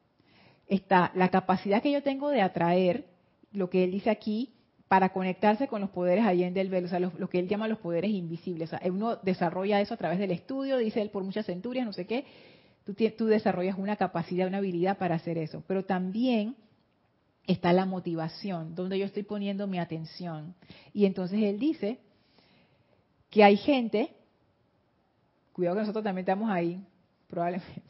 [0.68, 3.06] Está la capacidad que yo tengo de atraer,
[3.50, 4.52] lo que él dice aquí,
[4.92, 7.78] para conectarse con los poderes allende el velo, o sea, lo, que él llama los
[7.78, 8.70] poderes invisibles.
[8.70, 11.94] O sea, uno desarrolla eso a través del estudio, dice él, por muchas centurias, no
[11.94, 12.26] sé qué.
[12.84, 15.64] Tú, tú desarrollas una capacidad, una habilidad para hacer eso.
[15.66, 16.56] Pero también
[17.46, 20.54] está la motivación, donde yo estoy poniendo mi atención.
[20.92, 21.98] Y entonces él dice
[23.30, 24.10] que hay gente,
[25.54, 26.78] cuidado que nosotros también estamos ahí,
[27.28, 27.80] probablemente,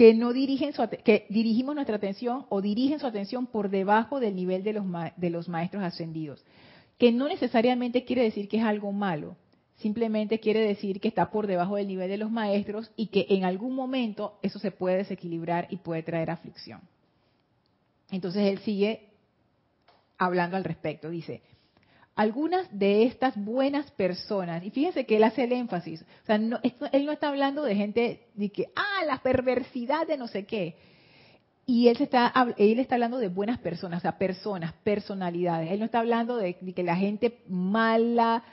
[0.00, 4.34] que no dirigen su, que dirigimos nuestra atención o dirigen su atención por debajo del
[4.34, 4.86] nivel de los,
[5.18, 6.42] de los maestros ascendidos,
[6.96, 9.36] que no necesariamente quiere decir que es algo malo,
[9.76, 13.44] simplemente quiere decir que está por debajo del nivel de los maestros y que en
[13.44, 16.80] algún momento eso se puede desequilibrar y puede traer aflicción.
[18.10, 19.10] Entonces él sigue
[20.16, 21.42] hablando al respecto, dice,
[22.20, 27.06] algunas de estas buenas personas, y fíjense que él hace el énfasis, o sea, él
[27.06, 30.76] no está hablando de gente de que, ah, la perversidad de no sé qué.
[31.64, 35.70] Y él, se está, él está hablando de buenas personas, o sea, personas, personalidades.
[35.72, 38.44] Él no está hablando de, que la gente mala,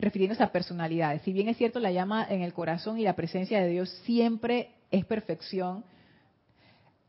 [0.00, 1.22] refiriéndose a personalidades.
[1.22, 4.70] Si bien es cierto, la llama en el corazón y la presencia de Dios siempre
[4.90, 5.84] es perfección,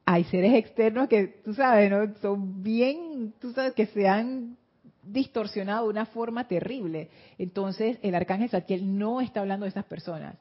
[0.06, 2.14] hay seres externos que, tú sabes, ¿no?
[2.22, 4.59] Son bien, tú sabes, que se han
[5.04, 7.10] distorsionado de una forma terrible.
[7.38, 10.36] Entonces, el arcángel Zadkiel no está hablando de esas personas.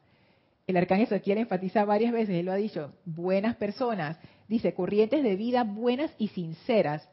[0.66, 4.18] El arcángel Zadkiel enfatiza varias veces, él lo ha dicho, buenas personas.
[4.48, 7.08] Dice, corrientes de vida buenas y sinceras.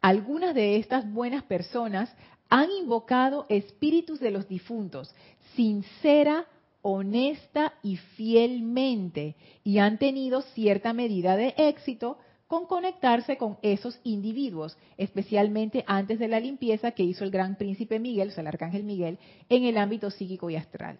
[0.00, 2.14] Algunas de estas buenas personas
[2.48, 5.14] han invocado espíritus de los difuntos,
[5.54, 6.46] sincera,
[6.82, 12.18] honesta y fielmente, y han tenido cierta medida de éxito
[12.50, 18.00] con conectarse con esos individuos, especialmente antes de la limpieza que hizo el gran príncipe
[18.00, 20.98] Miguel, o sea, el arcángel Miguel, en el ámbito psíquico y astral.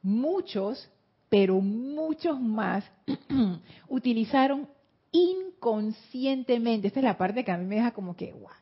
[0.00, 0.90] Muchos,
[1.28, 2.90] pero muchos más,
[3.88, 4.66] utilizaron
[5.12, 8.54] inconscientemente, esta es la parte que a mí me deja como que, what?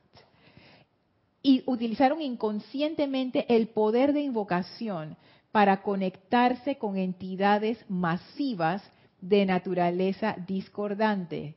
[1.43, 5.17] Y utilizaron inconscientemente el poder de invocación
[5.53, 8.83] para conectarse con entidades masivas
[9.21, 11.55] de naturaleza discordante,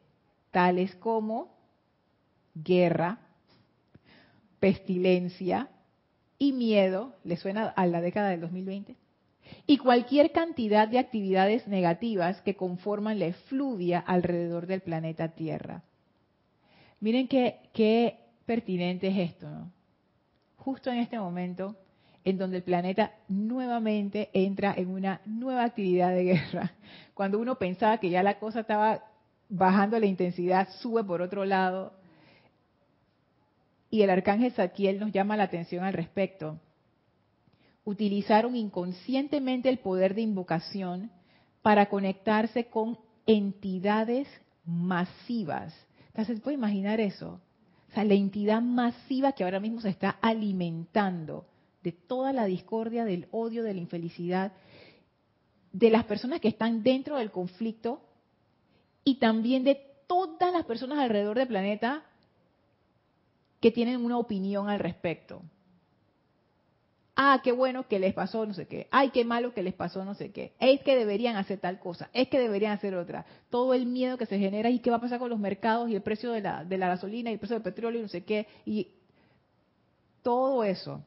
[0.52, 1.56] tales como
[2.56, 3.20] guerra,
[4.60, 5.70] pestilencia
[6.40, 8.96] y miedo, ¿le suena a la década del 2020?
[9.66, 15.84] Y cualquier cantidad de actividades negativas que conforman la efluvia alrededor del planeta Tierra.
[17.00, 19.72] Miren qué, qué pertinente es esto, ¿no?
[20.58, 21.76] Justo en este momento
[22.26, 26.74] en donde el planeta nuevamente entra en una nueva actividad de guerra.
[27.14, 29.02] Cuando uno pensaba que ya la cosa estaba
[29.50, 31.94] bajando la intensidad, sube por otro lado.
[33.90, 36.60] Y el arcángel Zadkiel nos llama la atención al respecto.
[37.86, 41.10] Utilizaron inconscientemente el poder de invocación
[41.62, 44.28] para conectarse con entidades
[44.66, 45.74] masivas.
[46.08, 47.40] Entonces, ¿puede imaginar eso?
[47.90, 51.46] O sea, la entidad masiva que ahora mismo se está alimentando
[51.84, 54.52] de toda la discordia, del odio, de la infelicidad,
[55.72, 58.02] de las personas que están dentro del conflicto
[59.08, 62.04] y también de todas las personas alrededor del planeta
[63.62, 65.44] que tienen una opinión al respecto.
[67.16, 68.90] Ah, qué bueno que les pasó no sé qué.
[68.92, 70.56] Ay, qué malo que les pasó no sé qué.
[70.60, 72.10] Es que deberían hacer tal cosa.
[72.12, 73.26] Es que deberían hacer otra.
[73.50, 75.96] Todo el miedo que se genera y qué va a pasar con los mercados y
[75.96, 78.26] el precio de la, de la gasolina y el precio del petróleo y no sé
[78.26, 78.46] qué.
[78.66, 78.90] Y
[80.22, 81.02] todo eso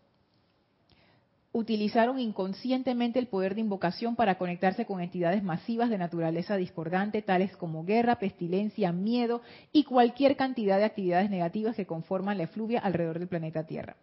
[1.52, 7.56] utilizaron inconscientemente el poder de invocación para conectarse con entidades masivas de naturaleza discordante, tales
[7.56, 13.18] como guerra, pestilencia, miedo y cualquier cantidad de actividades negativas que conforman la efluvia alrededor
[13.18, 13.96] del planeta Tierra.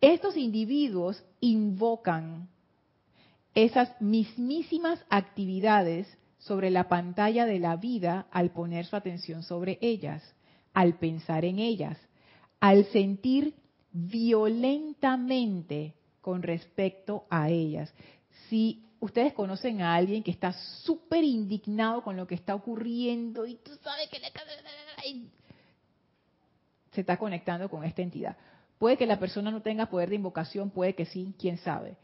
[0.00, 2.48] Estos individuos invocan
[3.54, 6.08] esas mismísimas actividades
[6.38, 10.34] sobre la pantalla de la vida al poner su atención sobre ellas,
[10.74, 11.96] al pensar en ellas,
[12.60, 13.54] al sentir
[13.92, 15.94] violentamente
[16.28, 17.90] con respecto a ellas.
[18.50, 23.54] Si ustedes conocen a alguien que está súper indignado con lo que está ocurriendo y
[23.54, 24.30] tú sabes que le...
[26.92, 28.36] se está conectando con esta entidad.
[28.76, 31.96] Puede que la persona no tenga poder de invocación, puede que sí, quién sabe.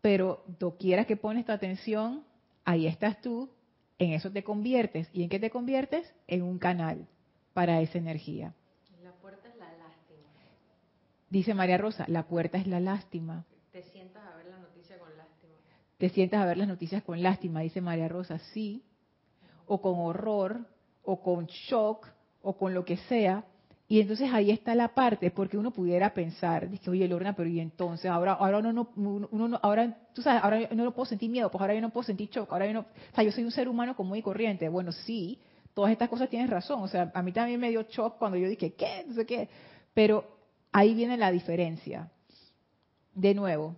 [0.00, 0.42] Pero
[0.78, 2.24] quieras que pones tu atención,
[2.64, 3.50] ahí estás tú,
[3.98, 5.06] en eso te conviertes.
[5.12, 6.10] ¿Y en qué te conviertes?
[6.28, 7.06] En un canal
[7.52, 8.54] para esa energía.
[11.32, 13.46] Dice María Rosa, la puerta es la lástima.
[13.70, 15.54] Te sientas a ver las noticias con lástima.
[15.96, 18.82] Te sientas a ver las noticias con lástima, dice María Rosa, sí.
[19.66, 20.66] O con horror,
[21.02, 22.06] o con shock,
[22.42, 23.46] o con lo que sea.
[23.88, 27.60] Y entonces ahí está la parte, porque uno pudiera pensar, dice, oye, Lorna, pero y
[27.60, 31.30] entonces, ahora, ahora uno no, uno no, ahora, tú sabes, ahora yo no puedo sentir
[31.30, 33.44] miedo, pues ahora yo no puedo sentir shock, ahora yo no, o sea, yo soy
[33.44, 34.68] un ser humano común y corriente.
[34.68, 35.40] Bueno, sí,
[35.72, 36.82] todas estas cosas tienes razón.
[36.82, 39.06] O sea, a mí también me dio shock cuando yo dije, ¿qué?
[39.08, 39.48] No sé qué.
[39.94, 40.41] Pero
[40.72, 42.10] ahí viene la diferencia.
[43.14, 43.76] De nuevo,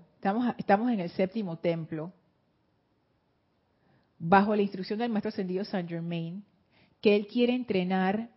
[0.56, 2.12] estamos, en el séptimo templo,
[4.18, 6.44] bajo la instrucción del maestro ascendido Saint Germain,
[7.00, 8.30] que él quiere entrenar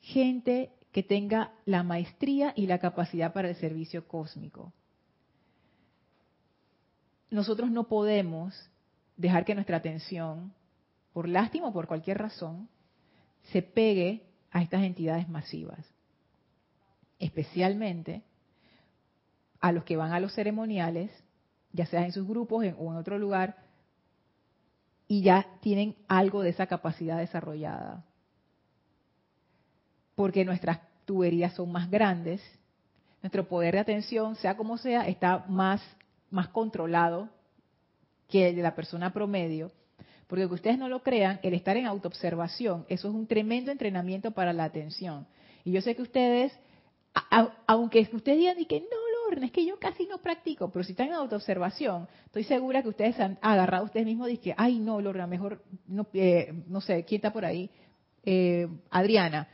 [0.00, 4.72] gente que tenga la maestría y la capacidad para el servicio cósmico.
[7.30, 8.68] Nosotros no podemos
[9.16, 10.52] dejar que nuestra atención,
[11.12, 12.68] por lástima o por cualquier razón,
[13.52, 15.86] se pegue a estas entidades masivas.
[17.20, 18.24] Especialmente
[19.60, 21.12] a los que van a los ceremoniales,
[21.72, 23.58] ya sea en sus grupos o en otro lugar,
[25.06, 28.04] y ya tienen algo de esa capacidad desarrollada
[30.20, 32.42] porque nuestras tuberías son más grandes,
[33.22, 35.80] nuestro poder de atención, sea como sea, está más,
[36.28, 37.30] más controlado
[38.28, 39.72] que el de la persona promedio.
[40.26, 44.32] Porque que ustedes no lo crean, el estar en autoobservación, eso es un tremendo entrenamiento
[44.32, 45.26] para la atención.
[45.64, 46.52] Y yo sé que ustedes,
[47.66, 51.08] aunque ustedes digan que no, Lorna, es que yo casi no practico, pero si están
[51.08, 55.26] en autoobservación, estoy segura que ustedes han agarrado ustedes mismos y que, ay no, Lorna,
[55.26, 57.70] mejor, no, eh, no sé, ¿quién está por ahí?
[58.24, 59.48] Eh, Adriana,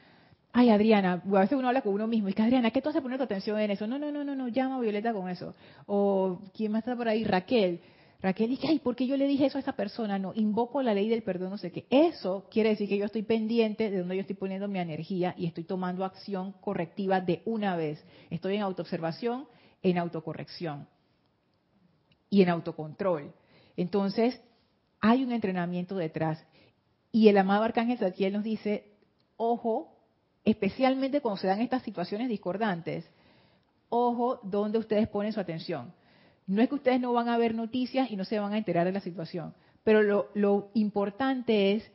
[0.52, 3.02] ay Adriana, a veces uno habla con uno mismo, y que Adriana, ¿qué tú haces
[3.02, 3.86] poner tu atención en eso?
[3.86, 5.54] No, no, no, no, no, llama a Violeta con eso.
[5.86, 7.24] O ¿quién más está por ahí?
[7.24, 7.80] Raquel.
[8.26, 10.18] Raquel dice, ay, ¿por qué yo le dije eso a esa persona?
[10.18, 11.86] No, invoco la ley del perdón, no sé qué.
[11.90, 15.46] Eso quiere decir que yo estoy pendiente de donde yo estoy poniendo mi energía y
[15.46, 18.04] estoy tomando acción correctiva de una vez.
[18.28, 19.46] Estoy en autoobservación,
[19.80, 20.88] en autocorrección
[22.28, 23.32] y en autocontrol.
[23.76, 24.40] Entonces,
[25.00, 26.44] hay un entrenamiento detrás.
[27.12, 28.92] Y el amado Arcángel Satiel nos dice,
[29.36, 29.92] ojo
[30.44, 33.08] especialmente cuando se dan estas situaciones discordantes,
[33.88, 35.94] ojo donde ustedes ponen su atención.
[36.47, 38.86] No es que ustedes no van a ver noticias y no se van a enterar
[38.86, 41.90] de la situación, pero lo, importante es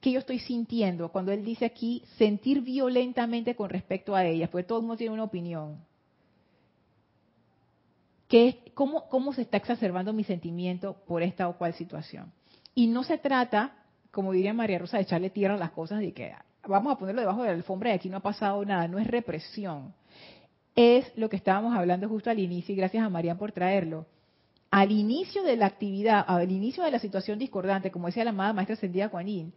[0.00, 4.66] que yo estoy sintiendo cuando él dice aquí sentir violentamente con respecto a ellas, porque
[4.66, 5.78] todo el mundo tiene una opinión.
[8.74, 12.32] Cómo, cómo se está exacerbando mi sentimiento por esta o cual situación.
[12.74, 13.76] Y no se trata,
[14.10, 16.34] como diría María Rosa, de echarle tierra a las cosas y que
[16.66, 19.06] vamos a ponerlo debajo de la alfombra y aquí no ha pasado nada, no es
[19.06, 19.94] represión.
[20.74, 24.06] Es lo que estábamos hablando justo al inicio y gracias a María por traerlo.
[24.70, 28.52] Al inicio de la actividad, al inicio de la situación discordante, como decía la amada
[28.52, 29.52] maestra Sendía Juanín,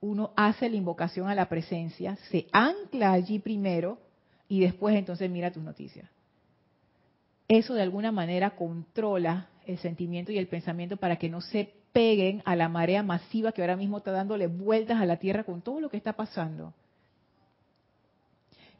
[0.00, 3.98] uno hace la invocación a la presencia, se ancla allí primero
[4.48, 6.08] y después entonces mira tus noticias.
[7.48, 12.42] Eso de alguna manera controla el sentimiento y el pensamiento para que no se peguen
[12.44, 15.80] a la marea masiva que ahora mismo está dándole vueltas a la Tierra con todo
[15.80, 16.72] lo que está pasando.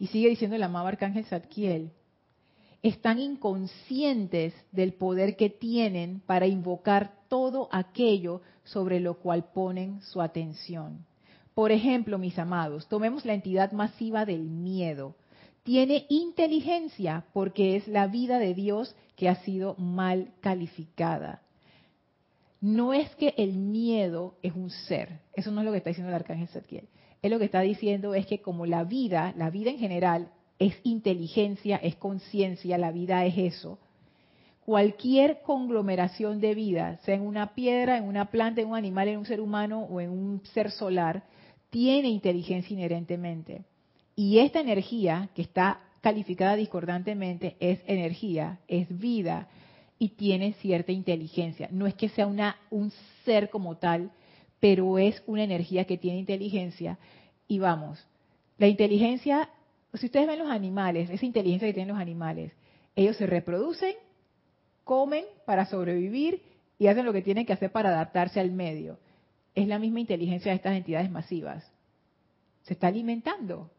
[0.01, 1.93] Y sigue diciendo el amado Arcángel Zadkiel,
[2.83, 10.21] están inconscientes del poder que tienen para invocar todo aquello sobre lo cual ponen su
[10.21, 11.07] atención.
[11.55, 15.15] Por ejemplo, mis amados, tomemos la entidad masiva del miedo.
[15.63, 21.43] Tiene inteligencia porque es la vida de Dios que ha sido mal calificada
[22.61, 26.11] no es que el miedo es un ser, eso no es lo que está diciendo
[26.11, 26.89] el arcángel Zadkiel.
[27.23, 30.75] Él lo que está diciendo es que como la vida, la vida en general es
[30.85, 33.79] inteligencia, es conciencia, la vida es eso.
[34.64, 39.18] Cualquier conglomeración de vida, sea en una piedra, en una planta, en un animal, en
[39.18, 41.25] un ser humano o en un ser solar,
[41.71, 43.64] tiene inteligencia inherentemente.
[44.14, 49.49] Y esta energía que está calificada discordantemente es energía, es vida,
[49.99, 51.68] y tiene cierta inteligencia.
[51.71, 52.91] No es que sea una, un
[53.25, 54.11] ser como tal,
[54.61, 56.99] pero es una energía que tiene inteligencia.
[57.49, 58.07] Y vamos,
[58.59, 59.49] la inteligencia,
[59.95, 62.53] si ustedes ven los animales, esa inteligencia que tienen los animales,
[62.95, 63.95] ellos se reproducen,
[64.85, 66.43] comen para sobrevivir
[66.79, 68.99] y hacen lo que tienen que hacer para adaptarse al medio.
[69.55, 71.65] Es la misma inteligencia de estas entidades masivas.
[72.63, 73.71] Se está alimentando.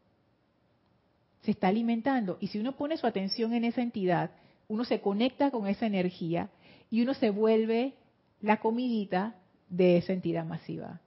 [1.43, 2.37] Se está alimentando.
[2.41, 4.31] Y si uno pone su atención en esa entidad,
[4.67, 6.49] uno se conecta con esa energía
[6.89, 7.93] y uno se vuelve
[8.41, 9.35] la comidita
[9.71, 10.99] de esa entidad masiva.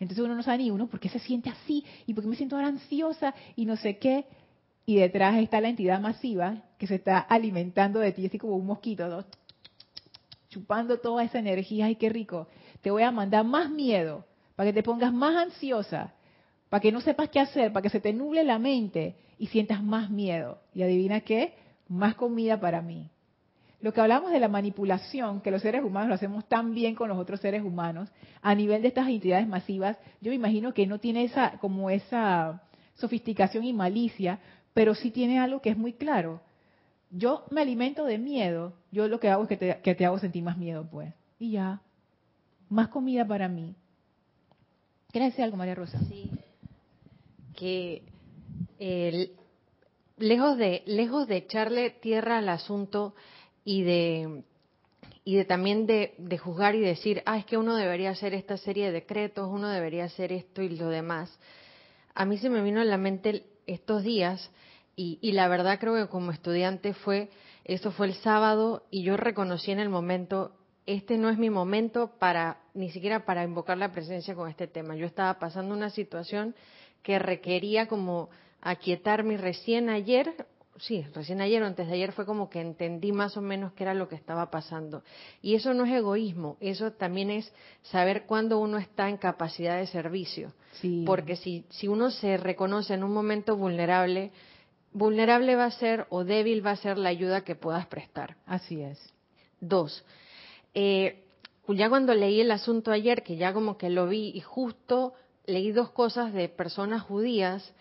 [0.00, 2.36] Entonces uno no sabe ni uno por qué se siente así y por qué me
[2.36, 4.26] siento ahora ansiosa y no sé qué.
[4.84, 8.66] Y detrás está la entidad masiva que se está alimentando de ti así como un
[8.66, 9.24] mosquito,
[10.48, 11.86] chupando toda esa energía.
[11.86, 12.48] ¡Ay, qué rico!
[12.82, 16.14] Te voy a mandar más miedo para que te pongas más ansiosa,
[16.68, 19.82] para que no sepas qué hacer, para que se te nuble la mente y sientas
[19.82, 20.60] más miedo.
[20.72, 21.54] Y adivina qué,
[21.88, 23.10] más comida para mí.
[23.80, 27.08] Lo que hablamos de la manipulación, que los seres humanos lo hacemos tan bien con
[27.08, 28.10] los otros seres humanos,
[28.40, 32.62] a nivel de estas entidades masivas, yo me imagino que no tiene esa, como esa
[32.94, 34.38] sofisticación y malicia,
[34.72, 36.40] pero sí tiene algo que es muy claro.
[37.10, 40.56] Yo me alimento de miedo, yo lo que hago es que te, hago sentir más
[40.56, 41.12] miedo, pues.
[41.38, 41.80] Y ya,
[42.70, 43.74] más comida para mí.
[45.12, 45.98] ¿Quieres decir algo, María Rosa?
[46.08, 46.30] Sí.
[47.54, 48.02] Que
[50.18, 53.14] lejos de lejos de echarle tierra al asunto
[53.66, 54.44] y de
[55.24, 58.86] y de también de, juzgar y decir, ah, es que uno debería hacer esta serie
[58.86, 61.36] de decretos, uno debería hacer esto y lo demás.
[62.14, 64.52] A mí se me vino a la mente estos días
[64.94, 67.28] y, y la verdad creo que como estudiante fue,
[67.64, 70.52] eso fue el sábado y yo reconocí en el momento,
[70.86, 74.94] este no es mi momento para, ni siquiera para invocar la presencia con este tema.
[74.94, 76.54] Yo estaba pasando una situación
[77.02, 80.46] que requería como aquietarme recién ayer,
[80.78, 83.84] sí, recién ayer o antes de ayer fue como que entendí más o menos qué
[83.84, 85.02] era lo que estaba pasando.
[85.42, 87.52] Y eso no es egoísmo, eso también es
[87.82, 90.52] saber cuándo uno está en capacidad de servicio.
[91.06, 94.30] Porque si, si uno se reconoce en un momento vulnerable,
[94.92, 98.36] vulnerable va a ser o débil va a ser la ayuda que puedas prestar.
[98.46, 98.98] Así es.
[99.60, 100.04] Dos,
[100.74, 101.24] eh,
[101.68, 105.14] ya cuando leí el asunto ayer, que ya como que lo vi y justo
[105.46, 107.72] leí dos cosas de personas judías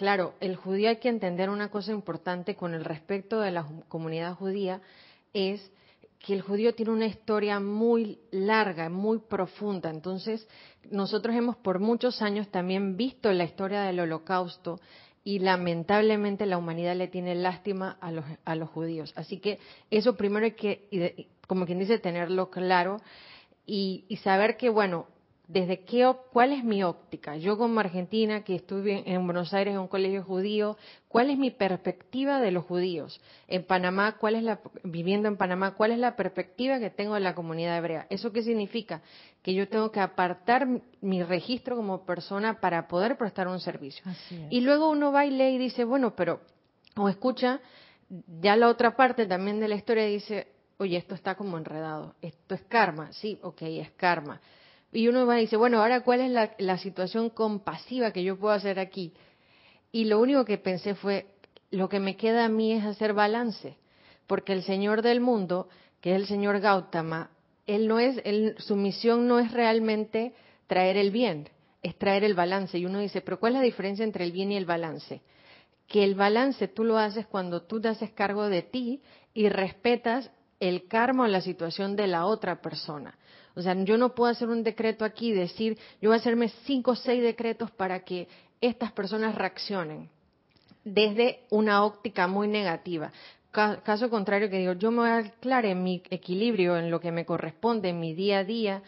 [0.00, 4.34] Claro, el judío hay que entender una cosa importante con el respecto de la comunidad
[4.34, 4.80] judía,
[5.34, 5.70] es
[6.18, 9.90] que el judío tiene una historia muy larga, muy profunda.
[9.90, 10.48] Entonces,
[10.90, 14.80] nosotros hemos por muchos años también visto la historia del holocausto
[15.22, 19.12] y lamentablemente la humanidad le tiene lástima a los, a los judíos.
[19.16, 19.58] Así que
[19.90, 23.02] eso primero hay que, como quien dice, tenerlo claro
[23.66, 25.08] y, y saber que, bueno,
[25.52, 27.36] desde qué, cuál es mi óptica.
[27.36, 30.76] Yo como argentina, que estuve en Buenos Aires en un colegio judío,
[31.08, 33.20] ¿cuál es mi perspectiva de los judíos?
[33.48, 37.20] En Panamá, ¿cuál es la, viviendo en Panamá, cuál es la perspectiva que tengo de
[37.20, 38.06] la comunidad hebrea?
[38.10, 39.02] ¿Eso qué significa?
[39.42, 40.68] Que yo tengo que apartar
[41.00, 44.04] mi registro como persona para poder prestar un servicio.
[44.50, 46.42] Y luego uno va y lee y dice, bueno, pero,
[46.96, 47.60] o escucha,
[48.40, 50.46] ya la otra parte también de la historia dice,
[50.78, 54.40] oye, esto está como enredado, esto es karma, sí, ok, es karma
[54.92, 58.38] y uno va y dice, bueno, ahora cuál es la, la situación compasiva que yo
[58.38, 59.12] puedo hacer aquí.
[59.92, 61.26] Y lo único que pensé fue,
[61.70, 63.76] lo que me queda a mí es hacer balance,
[64.26, 65.68] porque el Señor del mundo,
[66.00, 67.30] que es el Señor Gautama,
[67.66, 70.34] él no es, él, su misión no es realmente
[70.66, 71.48] traer el bien,
[71.82, 72.78] es traer el balance.
[72.78, 75.22] Y uno dice, pero ¿cuál es la diferencia entre el bien y el balance?
[75.86, 79.02] Que el balance tú lo haces cuando tú te haces cargo de ti
[79.34, 83.16] y respetas el karma o la situación de la otra persona.
[83.54, 86.48] O sea, yo no puedo hacer un decreto aquí y decir, yo voy a hacerme
[86.64, 88.28] cinco o seis decretos para que
[88.60, 90.08] estas personas reaccionen
[90.84, 93.12] desde una óptica muy negativa.
[93.50, 97.10] Caso contrario que digo, yo me voy a anclar en mi equilibrio, en lo que
[97.10, 98.82] me corresponde, en mi día a día,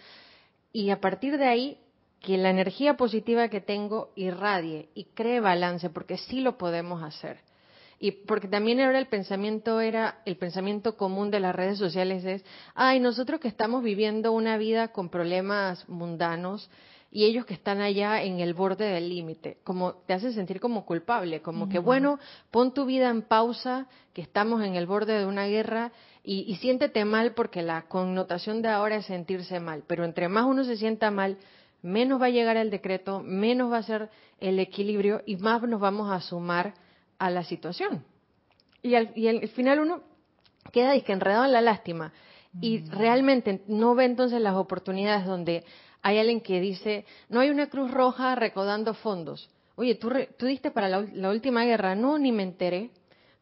[0.72, 1.78] y a partir de ahí
[2.20, 7.38] que la energía positiva que tengo irradie y cree balance, porque sí lo podemos hacer
[8.02, 12.44] y porque también ahora el pensamiento era el pensamiento común de las redes sociales es
[12.74, 16.68] ay nosotros que estamos viviendo una vida con problemas mundanos
[17.12, 20.86] y ellos que están allá en el borde del límite, como te hace sentir como
[20.86, 22.18] culpable, como que bueno,
[22.50, 25.92] pon tu vida en pausa, que estamos en el borde de una guerra
[26.24, 30.46] y, y siéntete mal porque la connotación de ahora es sentirse mal, pero entre más
[30.46, 31.36] uno se sienta mal,
[31.82, 34.08] menos va a llegar el decreto, menos va a ser
[34.40, 36.72] el equilibrio y más nos vamos a sumar
[37.22, 38.04] a la situación.
[38.82, 40.02] Y al, y final uno
[40.72, 42.12] queda enredado en la lástima
[42.60, 42.90] y mm.
[42.90, 45.64] realmente no ve entonces las oportunidades donde
[46.02, 49.48] hay alguien que dice, no hay una Cruz Roja recaudando fondos.
[49.76, 51.94] Oye, ¿tú, tú diste para la, última guerra?
[51.94, 52.90] No, ni me enteré.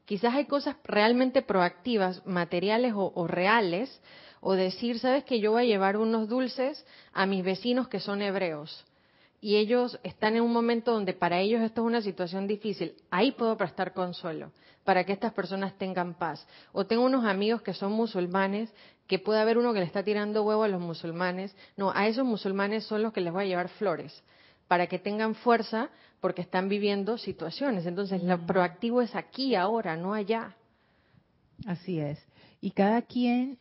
[0.05, 4.03] Quizás hay cosas realmente proactivas, materiales o, o reales,
[4.41, 8.21] o decir, sabes que yo voy a llevar unos dulces a mis vecinos que son
[8.21, 8.85] hebreos
[9.41, 13.33] y ellos están en un momento donde para ellos esto es una situación difícil, ahí
[13.33, 14.53] puedo prestar consuelo
[14.85, 16.47] para que estas personas tengan paz.
[16.73, 18.73] O tengo unos amigos que son musulmanes,
[19.07, 21.55] que puede haber uno que le está tirando huevo a los musulmanes.
[21.77, 24.23] No, a esos musulmanes son los que les voy a llevar flores,
[24.69, 27.87] para que tengan fuerza porque están viviendo situaciones.
[27.87, 30.55] Entonces, lo proactivo es aquí, ahora, no allá.
[31.67, 32.19] Así es.
[32.61, 33.59] Y cada quien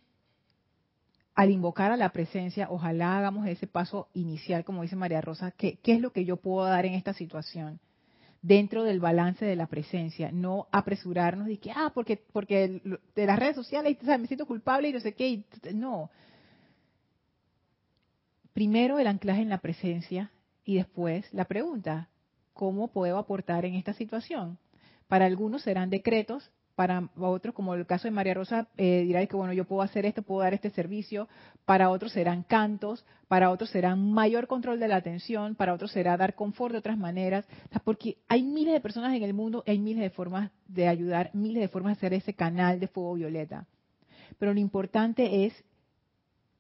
[1.39, 5.79] al invocar a la presencia, ojalá hagamos ese paso inicial, como dice María Rosa, ¿qué,
[5.85, 7.79] es lo que yo puedo dar en esta situación?
[8.41, 12.81] Dentro del balance de la presencia, no apresurarnos y que, ah, porque, porque
[13.15, 16.11] de las redes sociales me siento culpable y no sé qué, no.
[18.51, 20.31] Primero el anclaje en la presencia
[20.65, 22.09] y después la pregunta,
[22.51, 24.57] ¿cómo puedo aportar en esta situación?
[25.07, 29.35] Para algunos serán decretos, para otros, como el caso de María Rosa, eh, dirá que
[29.35, 31.27] bueno, yo puedo hacer esto, puedo dar este servicio,
[31.65, 36.15] para otros serán cantos, para otros serán mayor control de la atención, para otros será
[36.15, 37.45] dar confort de otras maneras,
[37.83, 41.59] porque hay miles de personas en el mundo, hay miles de formas de ayudar, miles
[41.59, 43.67] de formas de hacer ese canal de fuego violeta.
[44.37, 45.65] Pero lo importante es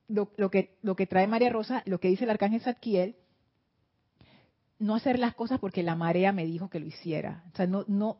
[0.09, 3.15] lo, que, lo que trae María Rosa, lo que dice el arcángel Zadkiel,
[4.79, 7.43] no hacer las cosas porque la marea me dijo que lo hiciera.
[7.53, 8.17] O sea, no, no.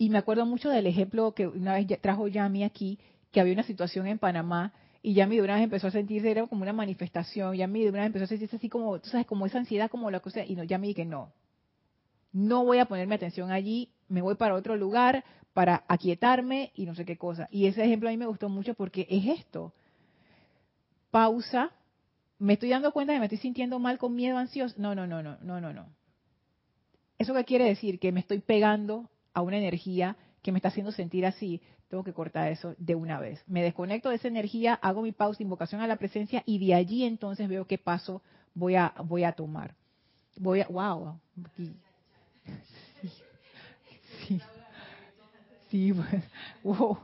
[0.00, 2.98] Y me acuerdo mucho del ejemplo que una vez trajo Yami aquí,
[3.30, 4.72] que había una situación en Panamá
[5.02, 7.98] y Yami de una vez empezó a sentirse, era como una manifestación, Yami de una
[7.98, 10.56] vez empezó a sentirse así como, tú sabes, como esa ansiedad, como la cosa, y
[10.56, 11.34] no, Yami dije, no,
[12.32, 15.22] no voy a ponerme atención allí, me voy para otro lugar
[15.52, 17.46] para aquietarme y no sé qué cosa.
[17.50, 19.74] Y ese ejemplo a mí me gustó mucho porque es esto.
[21.10, 21.72] Pausa,
[22.38, 24.76] me estoy dando cuenta de que me estoy sintiendo mal con miedo ansioso.
[24.78, 25.88] No, no, no, no, no, no, no.
[27.18, 27.98] ¿Eso qué quiere decir?
[27.98, 31.60] Que me estoy pegando a una energía que me está haciendo sentir así.
[31.88, 33.42] Tengo que cortar eso de una vez.
[33.46, 37.04] Me desconecto de esa energía, hago mi pausa, invocación a la presencia y de allí
[37.04, 38.22] entonces veo qué paso
[38.54, 39.74] voy a, voy a tomar.
[40.36, 41.18] Voy a, wow.
[44.26, 44.40] Sí.
[45.70, 45.92] Sí,
[46.64, 46.98] wow.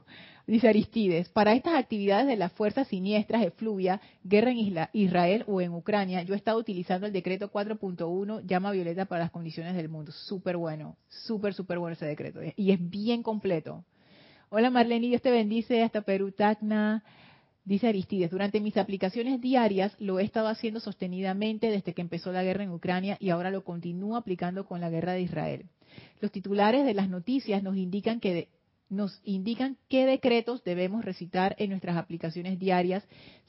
[0.46, 4.58] Dice Aristides, para estas actividades de las fuerzas siniestras de Fluvia, guerra en
[4.92, 9.32] Israel o en Ucrania, yo he estado utilizando el decreto 4.1, llama violeta para las
[9.32, 10.12] condiciones del mundo.
[10.12, 12.40] Súper bueno, súper, súper bueno ese decreto.
[12.54, 13.84] Y es bien completo.
[14.48, 17.02] Hola Marlene, Dios te bendice hasta Perú, Tacna.
[17.64, 22.44] Dice Aristides, durante mis aplicaciones diarias lo he estado haciendo sostenidamente desde que empezó la
[22.44, 25.66] guerra en Ucrania y ahora lo continúo aplicando con la guerra de Israel.
[26.20, 28.48] Los titulares de las noticias nos indican que
[28.88, 33.04] nos indican qué decretos debemos recitar en nuestras aplicaciones diarias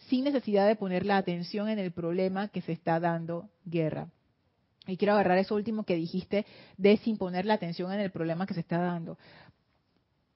[0.09, 4.09] sin necesidad de poner la atención en el problema que se está dando guerra.
[4.87, 6.45] Y quiero agarrar eso último que dijiste
[6.77, 9.17] de sin poner la atención en el problema que se está dando.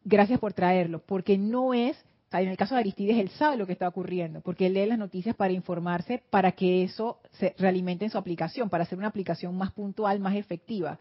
[0.03, 1.97] Gracias por traerlo, porque no es,
[2.31, 4.97] en el caso de Aristides, él sabe lo que está ocurriendo, porque él lee las
[4.97, 9.55] noticias para informarse, para que eso se realimente en su aplicación, para hacer una aplicación
[9.55, 10.99] más puntual, más efectiva.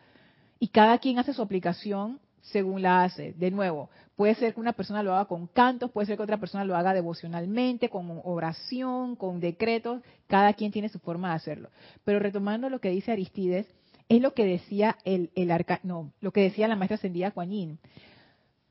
[0.58, 3.32] Y cada quien hace su aplicación según la hace.
[3.32, 6.38] De nuevo, puede ser que una persona lo haga con cantos, puede ser que otra
[6.38, 11.70] persona lo haga devocionalmente, con oración, con decretos, cada quien tiene su forma de hacerlo.
[12.04, 13.66] Pero retomando lo que dice Aristides,
[14.08, 17.78] es lo que decía el, el arca, no, lo que decía la maestra ascendida Kuan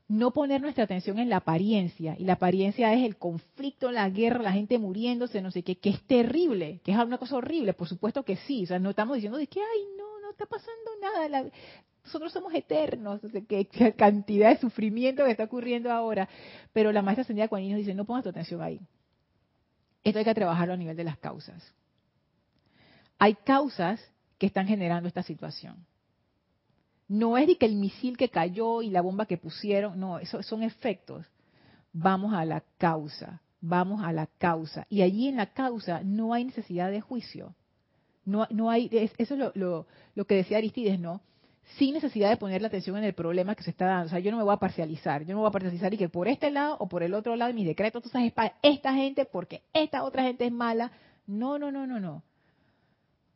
[0.06, 4.42] No poner nuestra atención en la apariencia, y la apariencia es el conflicto, la guerra,
[4.42, 7.88] la gente muriéndose, no sé qué, que es terrible, que es una cosa horrible, por
[7.88, 10.90] supuesto que sí, o sea, no estamos diciendo de que, ay, no, no está pasando
[11.00, 11.50] nada, la,
[12.04, 16.28] nosotros somos eternos, qué, cantidad de sufrimiento que está ocurriendo ahora.
[16.72, 18.80] Pero la maestra ascendida Juan nos dice, no pongas tu atención ahí.
[20.02, 21.74] Esto hay que trabajarlo a nivel de las causas.
[23.18, 24.00] Hay causas
[24.38, 25.86] que están generando esta situación.
[27.06, 30.42] No es de que el misil que cayó y la bomba que pusieron, no, eso
[30.42, 31.26] son efectos.
[31.92, 34.86] Vamos a la causa, vamos a la causa.
[34.88, 37.54] Y allí en la causa no hay necesidad de juicio.
[38.24, 38.88] No, no hay,
[39.18, 41.20] eso es lo que decía Aristides, ¿no?
[41.76, 44.06] Sin necesidad de poner la atención en el problema que se está dando.
[44.06, 45.98] O sea, yo no me voy a parcializar, yo no me voy a parcializar y
[45.98, 48.54] que por este lado o por el otro lado mis decretos, tú sabes, es para
[48.62, 50.90] esta gente porque esta otra gente es mala.
[51.26, 52.22] No, no, no, no, no.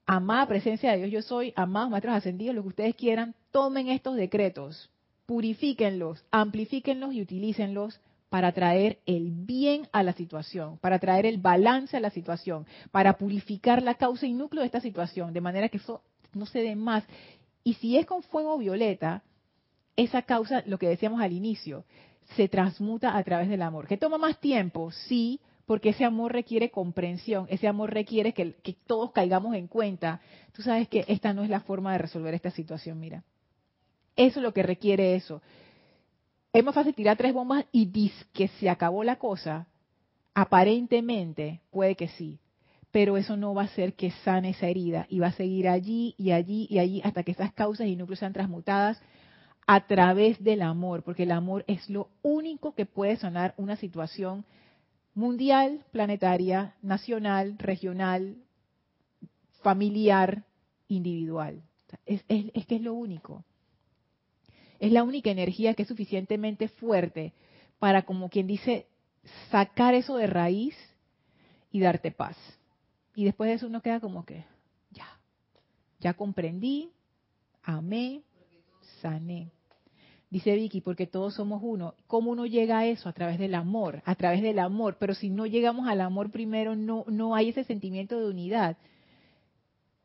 [0.06, 4.16] Amada presencia de Dios, yo soy, amados maestros ascendidos, lo que ustedes quieran, tomen estos
[4.16, 4.90] decretos,
[5.24, 11.96] purifíquenlos, amplifíquenlos y utilícenlos para traer el bien a la situación, para traer el balance
[11.96, 15.76] a la situación, para purificar la causa y núcleo de esta situación, de manera que
[15.76, 16.02] eso
[16.34, 17.04] no se dé más.
[17.64, 19.22] Y si es con fuego violeta,
[19.96, 21.84] esa causa, lo que decíamos al inicio,
[22.36, 23.86] se transmuta a través del amor.
[23.86, 24.90] ¿Que toma más tiempo?
[24.90, 28.54] Sí, porque ese amor requiere comprensión, ese amor requiere que,
[28.86, 30.20] todos caigamos en cuenta.
[30.52, 33.24] Tú sabes que esta no es la forma de resolver esta situación, mira.
[34.16, 35.40] Eso es lo que requiere eso.
[36.52, 39.66] Es más fácil tirar tres bombas y dice que se acabó la cosa.
[40.34, 42.38] Aparentemente, puede que sí,
[42.94, 46.14] pero eso no va a hacer que sane esa herida y va a seguir allí
[46.16, 49.02] y allí y allí hasta que esas causas y núcleos sean transmutadas
[49.66, 54.44] a través del amor, porque el amor es lo único que puede sanar una situación
[55.12, 58.36] mundial, planetaria, nacional, regional,
[59.60, 60.44] familiar,
[60.86, 61.62] individual.
[62.06, 63.42] Es, es, que es lo único.
[64.78, 67.32] Es la única energía que es suficientemente fuerte
[67.80, 68.86] para, como quien dice,
[69.50, 70.76] sacar eso de raíz
[71.72, 72.36] y darte paz.
[73.14, 74.44] Y después de eso uno queda como que,
[74.90, 75.06] ya,
[76.00, 76.90] ya comprendí,
[77.62, 78.22] amé,
[79.00, 79.50] sané.
[80.30, 81.94] Dice Vicky, porque todos somos uno.
[82.08, 83.08] ¿Cómo uno llega a eso?
[83.08, 84.96] A través del amor, a través del amor.
[84.98, 88.76] Pero si no llegamos al amor primero, no, no hay ese sentimiento de unidad.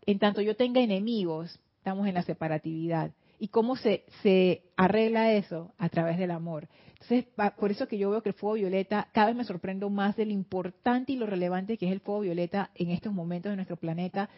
[0.06, 3.12] En tanto yo tenga enemigos, estamos en la separatividad.
[3.40, 5.74] ¿Y cómo se, se arregla eso?
[5.78, 6.68] A través del amor.
[7.02, 7.26] Entonces,
[7.58, 10.26] por eso que yo veo que el fuego violeta, cada vez me sorprendo más de
[10.26, 13.78] lo importante y lo relevante que es el fuego violeta en estos momentos de nuestro
[13.78, 14.30] planeta.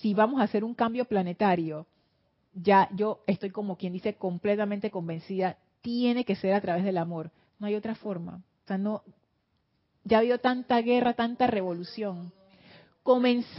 [0.00, 1.86] Si vamos a hacer un cambio planetario,
[2.54, 7.30] ya yo estoy como quien dice completamente convencida, tiene que ser a través del amor.
[7.60, 8.42] No hay otra forma.
[8.64, 9.02] O sea, no,
[10.04, 12.32] ya ha habido tanta guerra, tanta revolución.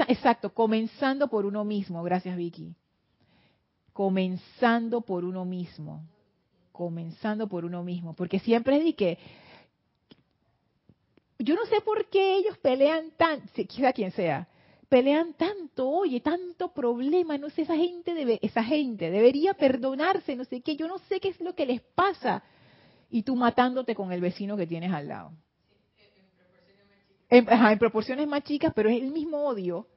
[0.08, 2.76] exacto, comenzando por uno mismo, gracias Vicky.
[3.94, 6.04] Comenzando por uno mismo,
[6.72, 9.18] comenzando por uno mismo, porque siempre di que
[11.40, 14.48] yo no sé por qué ellos pelean tan, quizá quien sea,
[14.90, 20.46] pelean tanto, oye, tanto problema, no sé, esa gente debe, esa gente debería perdonarse, no
[20.46, 22.44] sé qué, yo no sé qué es lo que les pasa.
[23.10, 25.32] Y tú matándote con el vecino que tienes al lado.
[27.30, 29.88] En, en proporciones más chicas, pero es el mismo odio.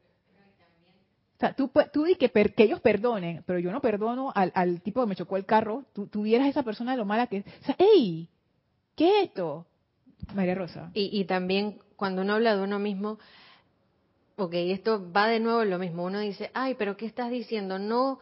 [1.37, 4.80] O sea, tú, tú di que, que, ellos perdonen, pero yo no perdono al, al,
[4.80, 5.84] tipo que me chocó el carro.
[5.93, 7.45] Tú, tú vieras a esa persona de lo mala que es.
[7.61, 8.30] O sea, ¡ey!
[8.95, 9.66] ¿Qué es esto?
[10.34, 10.91] María Rosa.
[10.95, 13.18] Y, y también cuando uno habla de uno mismo,
[14.37, 16.05] ok, esto va de nuevo lo mismo.
[16.05, 17.78] Uno dice, ay, pero ¿qué estás diciendo?
[17.78, 18.18] No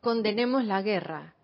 [0.00, 1.34] condenemos la guerra.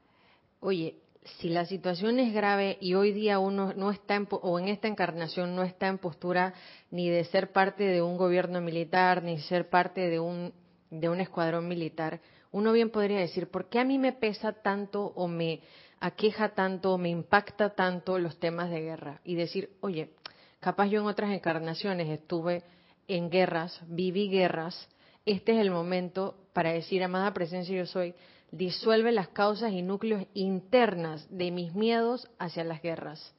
[0.60, 1.00] Oye,
[1.40, 4.88] si la situación es grave y hoy día uno no está en, o en esta
[4.88, 6.54] encarnación no está en postura
[6.90, 10.52] ni de ser parte de un gobierno militar ni ser parte de un
[10.92, 12.20] de un escuadrón militar,
[12.52, 15.60] uno bien podría decir, ¿por qué a mí me pesa tanto o me
[16.00, 19.20] aqueja tanto o me impacta tanto los temas de guerra?
[19.24, 20.10] Y decir, oye,
[20.60, 22.62] capaz yo en otras encarnaciones estuve
[23.08, 24.88] en guerras, viví guerras,
[25.24, 28.14] este es el momento para decir, amada presencia yo soy,
[28.50, 33.34] disuelve las causas y núcleos internas de mis miedos hacia las guerras.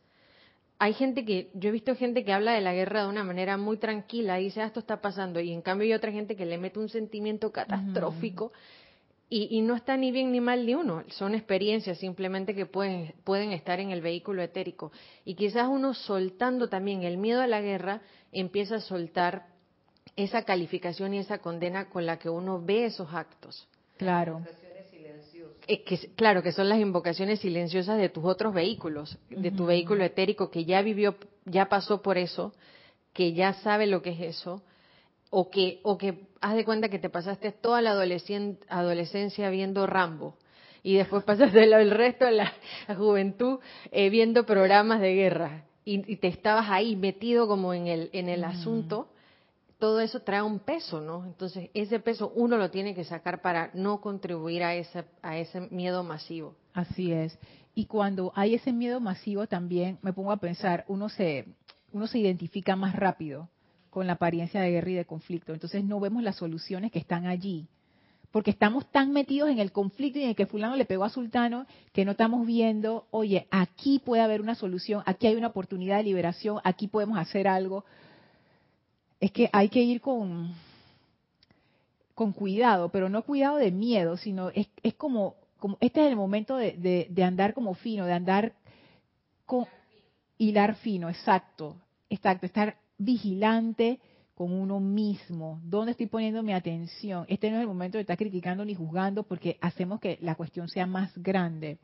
[0.79, 3.57] Hay gente que, yo he visto gente que habla de la guerra de una manera
[3.57, 6.45] muy tranquila y dice, ah, esto está pasando, y en cambio hay otra gente que
[6.45, 8.51] le mete un sentimiento catastrófico
[9.29, 13.15] y, y, no está ni bien ni mal ni uno, son experiencias simplemente que pueden,
[13.23, 14.91] pueden estar en el vehículo etérico.
[15.25, 18.01] Y quizás uno soltando también el miedo a la guerra
[18.31, 19.47] empieza a soltar
[20.15, 23.67] esa calificación y esa condena con la que uno ve esos actos.
[23.97, 24.43] Claro.
[25.67, 30.03] Eh, que, claro, que son las invocaciones silenciosas de tus otros vehículos, de tu vehículo
[30.03, 32.53] etérico que ya vivió, ya pasó por eso,
[33.13, 34.61] que ya sabe lo que es eso,
[35.29, 40.37] o que, o que haz de cuenta que te pasaste toda la adolescencia viendo Rambo
[40.83, 42.53] y después pasaste el, resto de la,
[42.95, 43.59] juventud
[43.91, 48.43] eh, viendo programas de guerra y, te estabas ahí metido como en el, en el
[48.43, 49.07] asunto
[49.83, 51.25] todo eso trae un peso, ¿no?
[51.25, 55.59] Entonces, ese peso uno lo tiene que sacar para no contribuir a ese, a ese
[55.71, 56.55] miedo masivo.
[56.73, 57.37] Así es.
[57.75, 61.47] Y cuando hay ese miedo masivo también me pongo a pensar, uno se,
[61.91, 63.49] uno se identifica más rápido
[63.89, 65.51] con la apariencia de guerra y de conflicto.
[65.51, 67.67] Entonces no vemos las soluciones que están allí.
[68.31, 71.09] Porque estamos tan metidos en el conflicto y en el que fulano le pegó a
[71.09, 75.97] sultano que no estamos viendo, oye, aquí puede haber una solución, aquí hay una oportunidad
[75.97, 77.83] de liberación, aquí podemos hacer algo
[79.23, 80.53] es que hay que ir con,
[82.13, 86.17] con cuidado, pero no cuidado de miedo, sino es, es como, como, este es el
[86.17, 88.51] momento de, de, andar como fino, de andar
[89.45, 89.65] con
[90.37, 91.77] hilar fino, exacto,
[92.09, 94.01] exacto, estar vigilante
[94.35, 97.25] con uno mismo, dónde estoy poniendo mi atención.
[97.29, 100.67] Este no es el momento de estar criticando ni juzgando porque hacemos que la cuestión
[100.67, 101.77] sea más grande.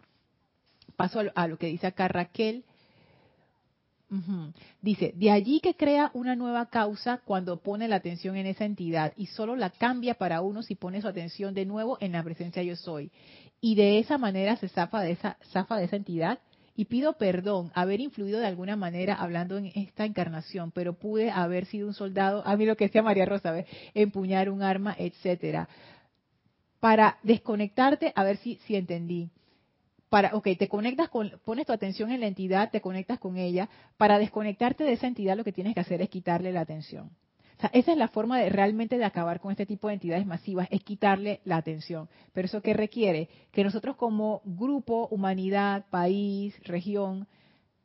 [0.97, 2.65] Paso a lo, que dice acá Raquel,
[4.81, 9.13] Dice, de allí que crea una nueva causa cuando pone la atención en esa entidad
[9.15, 12.63] y solo la cambia para uno si pone su atención de nuevo en la presencia
[12.63, 13.11] yo soy.
[13.61, 16.39] Y de esa manera se zafa de esa, zafa de esa entidad
[16.75, 21.65] y pido perdón haber influido de alguna manera hablando en esta encarnación, pero pude haber
[21.65, 25.69] sido un soldado, a mí lo que decía María Rosa, empuñar un arma, etcétera.
[26.79, 29.29] Para desconectarte, a ver si, si entendí
[30.09, 33.69] para, ok, te conectas con, pones tu atención en la entidad, te conectas con ella,
[33.97, 37.11] para desconectarte de esa entidad lo que tienes que hacer es quitarle la atención.
[37.57, 40.25] O sea, esa es la forma de realmente de acabar con este tipo de entidades
[40.25, 42.07] masivas, es quitarle la atención.
[42.31, 43.29] Pero eso qué requiere?
[43.51, 47.27] Que nosotros como grupo, humanidad, país, región,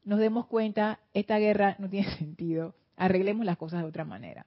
[0.05, 4.47] nos demos cuenta, esta guerra no tiene sentido, arreglemos las cosas de otra manera.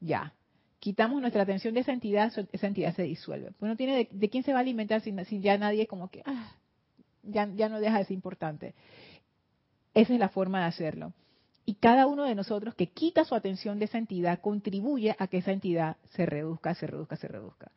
[0.00, 0.34] Ya,
[0.80, 3.52] quitamos nuestra atención de esa entidad, esa entidad se disuelve.
[3.52, 6.56] Pues no tiene de, quién se va a alimentar si, ya nadie como que, ah,
[7.22, 8.74] ya, ya no deja de ser importante.
[9.94, 11.12] Esa es la forma de hacerlo.
[11.64, 15.38] Y cada uno de nosotros que quita su atención de esa entidad contribuye a que
[15.38, 17.70] esa entidad se reduzca, se reduzca, se reduzca.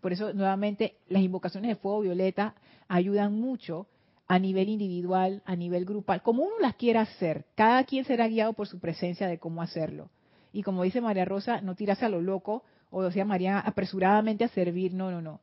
[0.00, 2.54] por eso, nuevamente, las invocaciones de fuego violeta
[2.88, 3.86] ayudan mucho
[4.26, 7.46] a nivel individual, a nivel grupal, como uno las quiera hacer.
[7.54, 10.10] Cada quien será guiado por su presencia de cómo hacerlo.
[10.52, 14.48] Y como dice María Rosa, no tirarse a lo loco, o decía María, apresuradamente a
[14.48, 14.94] servir.
[14.94, 15.40] No, no, no.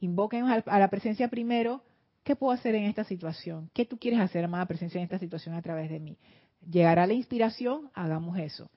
[0.00, 1.82] Invoquen a la presencia primero,
[2.26, 3.70] ¿Qué puedo hacer en esta situación?
[3.72, 6.18] ¿Qué tú quieres hacer, amada presencia, en esta situación a través de mí?
[6.68, 7.88] ¿Llegará la inspiración?
[7.94, 8.68] Hagamos eso.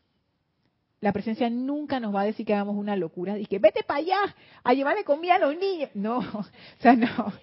[1.02, 4.36] La presencia nunca nos va a decir que hagamos una locura que vete para allá
[4.64, 5.90] a llevarle comida a los niños.
[5.96, 6.46] No, o
[6.78, 7.34] sea, no.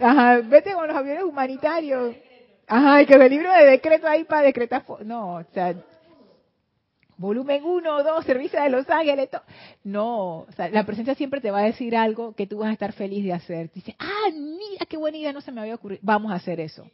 [0.00, 2.16] Ajá, vete con los aviones humanitarios.
[2.66, 4.84] Ajá, y que el libro de decreto ahí para decretar.
[5.04, 5.76] No, o sea,
[7.20, 9.28] volumen 1, 2, servicio de Los Ángeles.
[9.84, 12.72] No, o sea, la presencia siempre te va a decir algo que tú vas a
[12.72, 13.70] estar feliz de hacer.
[13.72, 16.00] Dice, ah, mira qué buena idea, no se me había ocurrido.
[16.02, 16.86] Vamos a hacer eso.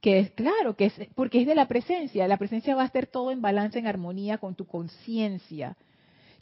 [0.00, 2.28] Que es claro, que es porque es de la presencia.
[2.28, 5.76] La presencia va a estar todo en balance, en armonía con tu conciencia.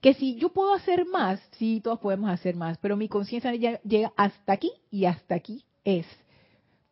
[0.01, 4.12] Que si yo puedo hacer más, sí, todos podemos hacer más, pero mi conciencia llega
[4.16, 6.07] hasta aquí y hasta aquí es.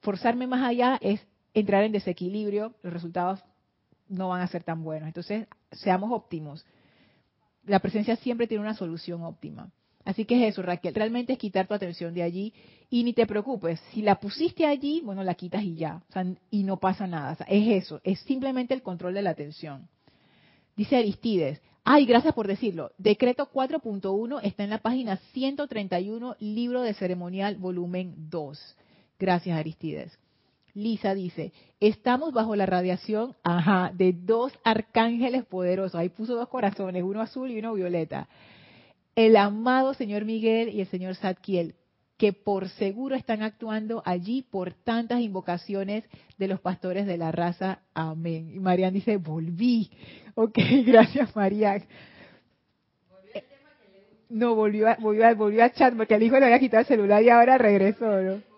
[0.01, 1.21] Forzarme más allá es
[1.55, 3.43] entrar en desequilibrio, los resultados
[4.09, 5.09] no van a ser tan buenos.
[5.09, 6.65] Entonces, seamos óptimos.
[7.65, 9.71] La presencia siempre tiene una solución óptima.
[10.05, 10.95] Así que es eso, Raquel.
[10.95, 12.55] Realmente es quitar tu atención de allí
[12.89, 13.81] y ni te preocupes.
[13.93, 16.03] Si la pusiste allí, bueno, la quitas y ya.
[16.51, 17.37] y no pasa nada.
[17.49, 18.01] es eso.
[18.03, 19.89] Es simplemente el control de la atención.
[20.77, 21.61] Dice Aristides.
[21.85, 22.93] Ay, gracias por decirlo.
[22.99, 28.77] Decreto 4.1 está en la página 131, libro de ceremonial, volumen 2.
[29.19, 30.19] Gracias, Aristides.
[30.75, 35.95] Lisa dice, estamos bajo la radiación, ajá, de dos arcángeles poderosos.
[35.95, 38.29] Ahí puso dos corazones, uno azul y uno violeta.
[39.15, 41.75] El amado señor Miguel y el señor Zadkiel,
[42.17, 46.05] que por seguro están actuando allí por tantas invocaciones
[46.39, 47.81] de los pastores de la raza.
[47.95, 48.51] Amén.
[48.55, 49.91] Y Marian dice, volví.
[50.35, 51.83] Ok, gracias Marian.
[54.29, 57.23] No, volvió a, volvió, volvió a chat porque el hijo le había quitado el celular
[57.23, 58.50] y ahora regresó, ¿no?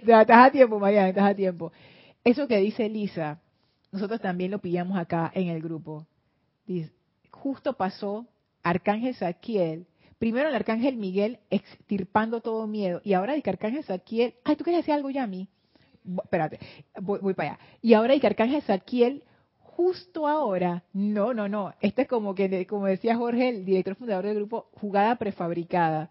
[0.00, 1.72] Estás a tiempo, María, estás a tiempo.
[2.24, 3.40] Eso que dice Lisa,
[3.90, 6.06] nosotros también lo pillamos acá en el grupo.
[6.66, 6.92] Dice,
[7.30, 8.26] justo pasó
[8.62, 9.86] Arcángel Saquiel,
[10.18, 14.84] primero el Arcángel Miguel extirpando todo miedo, y ahora el Arcángel Saquiel, ay, ¿tú quieres
[14.84, 15.48] decir algo ya a mí?
[16.22, 16.58] Espérate,
[17.00, 17.58] voy, para allá.
[17.82, 19.24] Y ahora el Arcángel Saquiel,
[19.58, 24.26] justo ahora, no, no, no, esto es como que, como decía Jorge, el director fundador
[24.26, 26.10] del grupo, jugada prefabricada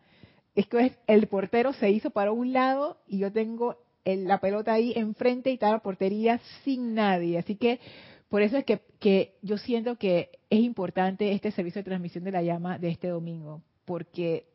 [0.57, 4.91] es que el portero se hizo para un lado y yo tengo la pelota ahí
[4.95, 7.37] enfrente y está la portería sin nadie.
[7.37, 7.79] Así que
[8.27, 12.31] por eso es que, que yo siento que es importante este servicio de transmisión de
[12.31, 14.47] la llama de este domingo, porque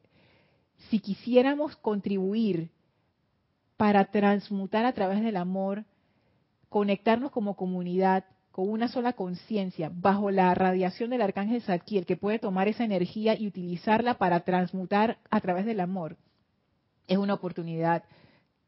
[0.90, 2.70] si quisiéramos contribuir
[3.76, 5.84] para transmutar a través del amor,
[6.68, 12.38] conectarnos como comunidad, con una sola conciencia, bajo la radiación del arcángel Zadkiel, que puede
[12.38, 16.16] tomar esa energía y utilizarla para transmutar a través del amor,
[17.08, 18.04] es una oportunidad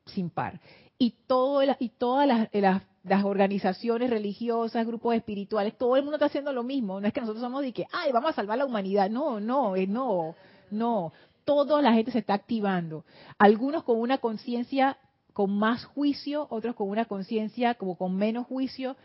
[0.06, 0.60] sin par.
[0.98, 6.62] Y, todo, y todas las, organizaciones religiosas, grupos espirituales, todo el mundo está haciendo lo
[6.62, 7.00] mismo.
[7.00, 9.10] No es que nosotros somos de que, ay, vamos a salvar la humanidad.
[9.10, 10.34] No, no, eh, no,
[10.70, 11.12] no.
[11.44, 13.04] Toda la gente se está activando.
[13.38, 14.96] Algunos con una conciencia
[15.34, 18.96] con más juicio, otros con una conciencia como con menos juicio,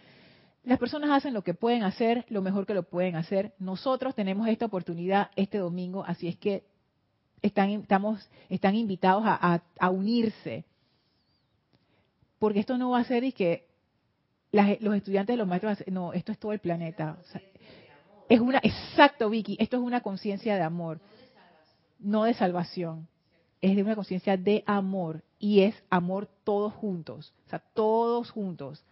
[0.63, 3.53] las personas hacen lo que pueden hacer, lo mejor que lo pueden hacer.
[3.59, 6.63] Nosotros tenemos esta oportunidad este domingo, así es que
[7.41, 10.65] están, estamos, están invitados a, unirse.
[12.37, 13.67] Porque esto no va a ser y que
[14.51, 17.17] los estudiantes los maestros, no, esto es todo el planeta.
[18.27, 20.99] es una, exacto, Vicky, esto es una conciencia de amor,
[21.99, 23.07] no de salvación.
[23.61, 28.85] Es de una conciencia de amor y es amor todos juntos, o sea, todos juntos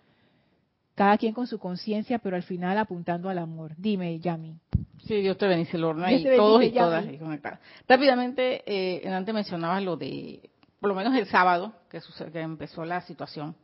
[0.97, 3.73] cada quien con su conciencia, pero al final apuntando al amor.
[3.77, 4.57] Dime, Yami.
[5.05, 7.05] Sí, Dios te bendice, Lorna, y todos y todas
[7.87, 13.01] Rápidamente, eh, antes mencionabas lo de, por lo menos el sábado, que, que empezó la
[13.01, 13.55] situación,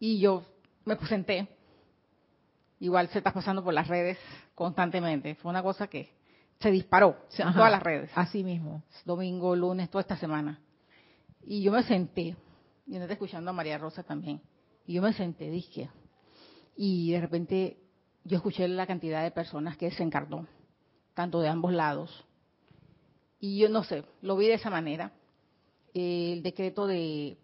[0.00, 0.42] y yo
[0.84, 1.46] me presenté,
[2.80, 4.18] igual se está pasando por las redes
[4.56, 6.10] constantemente, fue una cosa que
[6.58, 8.10] se disparó en todas las redes.
[8.16, 8.82] Así mismo.
[9.04, 10.58] Domingo, lunes, toda esta semana.
[11.44, 12.34] Y yo me senté,
[12.88, 14.40] y antes escuchando a María Rosa también,
[14.84, 15.88] y yo me senté, dije,
[16.76, 17.76] y de repente
[18.24, 20.46] yo escuché la cantidad de personas que se encarnó,
[21.14, 22.24] tanto de ambos lados.
[23.40, 25.12] Y yo no sé, lo vi de esa manera.
[25.94, 27.36] El decreto de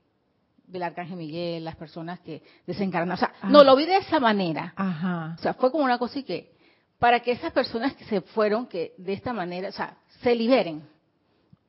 [0.69, 4.75] del arcángel Miguel, las personas que desencarnan, o sea, no lo vi de esa manera.
[4.77, 5.35] Ajá.
[5.39, 6.53] O sea, fue como una cosa y que
[6.99, 10.83] para que esas personas que se fueron que de esta manera, o sea, se liberen.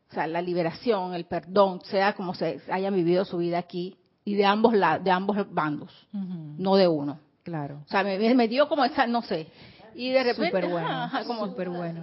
[0.09, 3.95] O sea, la liberación, el perdón, sea como se hayan vivido su vida aquí
[4.25, 7.19] y de ambos de ambos bandos, no de uno.
[7.49, 7.81] Claro.
[7.83, 9.47] O sea, me, dio como esa, no sé.
[9.95, 12.01] Y de repente, súper bueno, súper bueno.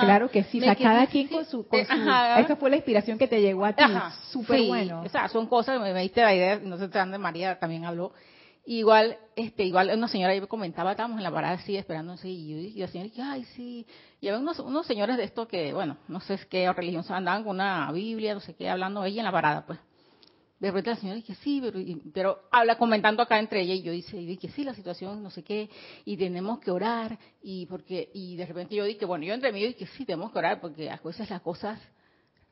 [0.00, 3.18] claro que sí, o sea, cada quien con su, con su esa fue la inspiración
[3.18, 3.84] que te llegó a ti,
[4.32, 5.02] súper bueno.
[5.02, 8.12] O sea, son cosas, me, me diste la idea, no sé, de María también habló.
[8.64, 12.72] Igual, este, igual una señora ahí me comentaba, estábamos en la parada así, esperando y,
[12.74, 13.86] y la señora dije, ay, sí.
[14.20, 17.56] Y había unos, unos señores de esto que, bueno, no sé qué religión, andaban con
[17.56, 19.78] una Biblia, no sé qué, hablando ella en la parada, pues
[20.60, 21.78] de repente la señora dice sí, pero,
[22.12, 25.30] pero, habla comentando acá entre ella y yo dice, y dije sí, la situación, no
[25.30, 25.70] sé qué,
[26.04, 29.64] y tenemos que orar, y porque y de repente yo dije, bueno, yo entre mí
[29.64, 31.80] dije sí, tenemos que orar, porque a veces las cosas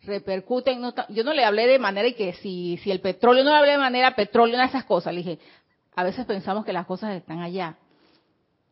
[0.03, 3.51] repercuten, no yo no le hablé de manera y que si, si el petróleo, no
[3.51, 5.39] le hablé de manera petróleo, esas cosas, le dije,
[5.97, 7.77] a veces pensamos que las cosas están allá,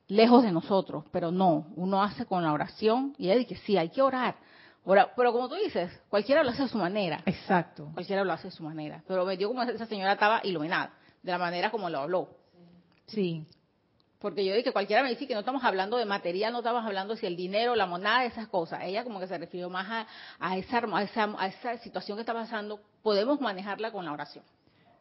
[0.06, 3.88] lejos de nosotros, pero no, uno hace con la oración y ella dice, sí, hay
[3.88, 4.36] que orar.
[4.84, 7.22] Pero como tú dices, cualquiera lo hace a su manera.
[7.24, 7.90] Exacto.
[7.94, 9.02] Cualquiera lo hace a su manera.
[9.08, 12.28] Pero me dio como esa señora estaba iluminada, de la manera como lo habló.
[13.06, 13.46] Sí.
[14.18, 16.84] Porque yo dije que cualquiera me dice que no estamos hablando de material, no estamos
[16.84, 18.80] hablando si el dinero, la moneda, esas cosas.
[18.82, 20.06] Ella como que se refirió más a,
[20.38, 24.44] a, esa, a, esa, a esa situación que está pasando, podemos manejarla con la oración.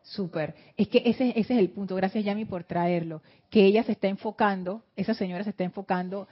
[0.01, 0.53] Súper.
[0.75, 1.95] Es que ese, ese es el punto.
[1.95, 3.21] Gracias, Yami, por traerlo.
[3.49, 6.27] Que ella se está enfocando, esa señora se está enfocando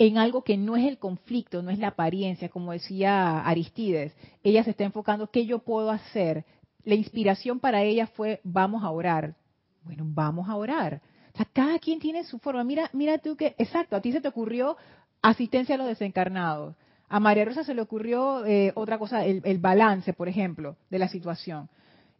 [0.00, 4.14] en algo que no es el conflicto, no es la apariencia, como decía Aristides.
[4.42, 6.46] Ella se está enfocando, ¿qué yo puedo hacer?
[6.84, 9.36] La inspiración para ella fue, vamos a orar.
[9.84, 11.02] Bueno, vamos a orar.
[11.34, 12.64] O sea, cada quien tiene su forma.
[12.64, 14.78] Mira, mira tú que, exacto, a ti se te ocurrió
[15.20, 16.76] asistencia a los desencarnados.
[17.10, 21.08] A María Rosa se le ocurrió eh, otra cosa, el, balance, por ejemplo, de la
[21.08, 21.68] situación.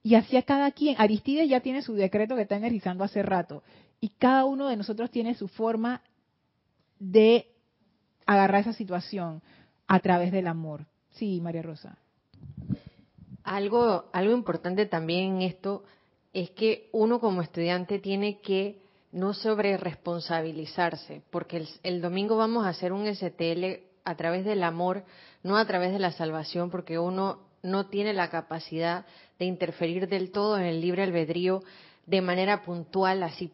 [0.02, 0.96] Y así a cada quien.
[0.98, 3.62] Aristides ya tiene su decreto que está energizando hace rato.
[4.02, 6.02] Y cada uno de nosotros tiene su forma
[6.98, 7.46] de
[8.32, 9.42] agarrar esa situación
[9.88, 10.86] a través del amor.
[11.10, 11.98] Sí, María Rosa.
[13.42, 15.82] Algo, algo importante también en esto
[16.32, 22.64] es que uno como estudiante tiene que no sobre responsabilizarse, porque el, el, domingo vamos
[22.64, 25.02] a hacer un STL a través del amor,
[25.42, 29.06] no a través de la salvación, porque uno no tiene la capacidad
[29.40, 31.64] de interferir del todo en el libre albedrío
[32.06, 33.50] de manera puntual, así,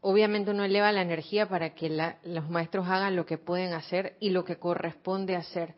[0.00, 1.90] obviamente uno eleva la energía para que
[2.24, 5.74] los maestros hagan lo que pueden hacer y lo que corresponde hacer.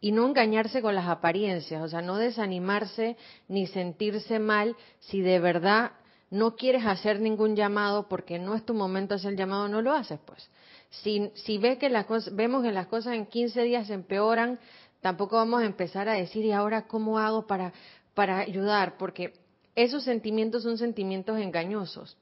[0.00, 3.16] Y no engañarse con las apariencias, o sea, no desanimarse
[3.48, 5.92] ni sentirse mal si de verdad
[6.30, 9.92] no quieres hacer ningún llamado porque no es tu momento hacer el llamado, no lo
[9.92, 10.50] haces, pues.
[10.90, 14.58] Si, si ve que las cosas, vemos que las cosas en 15 días empeoran,
[15.00, 17.72] tampoco vamos a empezar a decir, ¿y ahora cómo hago para,
[18.14, 19.34] para ayudar, porque
[19.74, 22.16] esos sentimientos son sentimientos engañosos.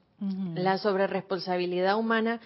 [0.53, 2.39] La sobreresponsabilidad humana,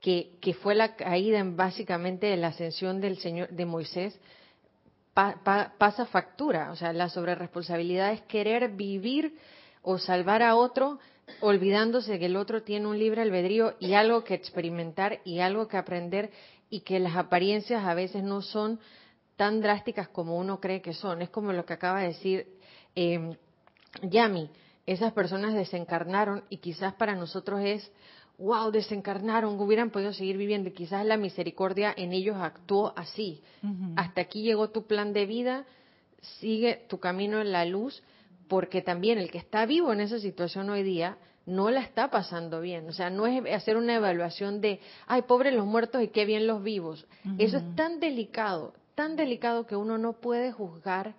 [0.00, 4.20] que, que, fue la caída en básicamente de la ascensión del Señor de Moisés,
[5.14, 6.70] pasa factura.
[6.72, 9.38] O sea, la sobreresponsabilidad es querer vivir
[9.82, 10.98] o salvar a otro
[11.40, 15.76] olvidándose que el otro tiene un libre albedrío y algo que experimentar y algo que
[15.76, 16.30] aprender
[16.68, 18.80] y que las apariencias a veces no son
[19.36, 21.22] tan drásticas como uno cree que son.
[21.22, 22.46] Es como lo que acaba de decir
[22.94, 23.36] eh,
[24.02, 24.50] Yami,
[24.86, 27.90] esas personas desencarnaron y quizás para nosotros es,
[28.38, 30.68] wow, desencarnaron, hubieran podido seguir viviendo.
[30.68, 33.42] Y quizás la misericordia en ellos actuó así.
[33.96, 35.64] Hasta aquí llegó tu plan de vida,
[36.40, 38.02] sigue tu camino en la luz,
[38.48, 41.16] porque también el que está vivo en esa situación hoy día
[41.46, 42.88] no la está pasando bien.
[42.88, 46.46] O sea, no es hacer una evaluación de, ay, pobres los muertos y qué bien
[46.46, 47.06] los vivos.
[47.38, 51.14] Eso es tan delicado, tan delicado que uno no puede juzgar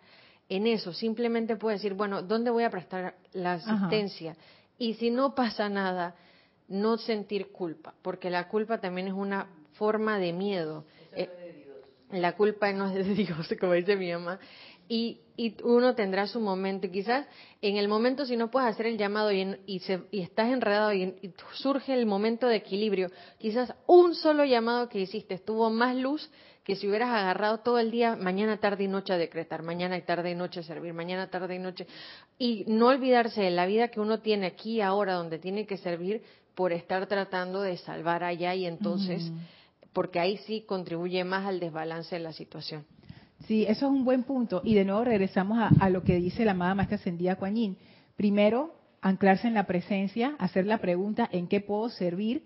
[0.49, 0.93] en eso.
[0.93, 4.35] Simplemente puede decir, bueno, ¿dónde voy a prestar la asistencia?
[4.77, 6.15] Y si no pasa nada,
[6.67, 10.85] no sentir culpa, porque la culpa también es una forma de miedo.
[11.13, 11.29] Eh,
[12.11, 14.39] la culpa no es de Dios, como dice mi mamá.
[14.87, 16.85] Y, y uno tendrá su momento.
[16.85, 17.25] Y quizás
[17.61, 19.81] en el momento, si no puedes hacer el llamado y, y,
[20.11, 24.99] y estás enredado y, y, surge el momento de equilibrio, quizás un solo llamado que
[24.99, 26.29] hiciste estuvo más luz
[26.65, 30.31] que si hubieras agarrado todo el día, mañana, tarde y noche a decretar, mañana, tarde
[30.31, 31.85] y noche a servir, mañana, tarde y noche,
[32.39, 36.23] y no olvidarse de la vida que uno tiene aquí ahora, donde tiene que servir
[36.55, 39.31] por estar tratando de salvar allá y entonces,
[39.93, 42.83] porque ahí sí contribuye más al desbalance de la situación.
[43.45, 44.61] Sí, eso es un buen punto.
[44.63, 47.77] Y de nuevo regresamos a, a lo que dice la amada Maestra Ascendida Kuan
[48.15, 52.43] Primero, anclarse en la presencia, hacer la pregunta ¿en qué puedo servir?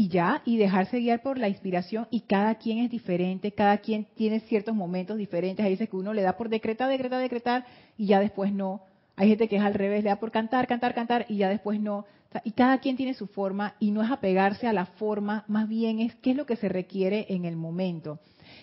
[0.00, 4.06] Y ya, y dejarse guiar por la inspiración y cada quien es diferente, cada quien
[4.14, 7.66] tiene ciertos momentos diferentes, hay veces que uno le da por decretar, decretar, decretar
[7.98, 8.80] y ya después no,
[9.14, 11.78] hay gente que es al revés, le da por cantar, cantar, cantar y ya después
[11.82, 12.06] no,
[12.44, 16.00] y cada quien tiene su forma y no es apegarse a la forma, más bien
[16.00, 18.20] es qué es lo que se requiere en el momento.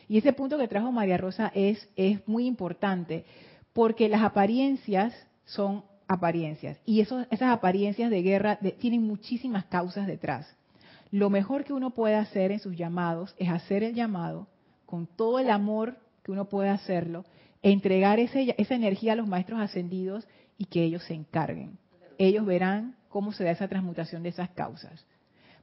[0.10, 3.26] Y ese punto que trajo María Rosa es, es muy importante,
[3.74, 5.14] porque las apariencias
[5.46, 10.58] son apariencias y esas apariencias de guerra tienen muchísimas causas detrás
[11.12, 14.48] lo mejor que uno puede hacer en sus llamados es hacer el llamado
[14.86, 17.26] con todo el amor que uno puede hacerlo,
[17.62, 20.28] entregar ese, esa energía a los maestros ascendidos
[20.58, 21.78] y que ellos se encarguen.
[22.18, 25.06] Ellos verán cómo se da esa transmutación de esas causas.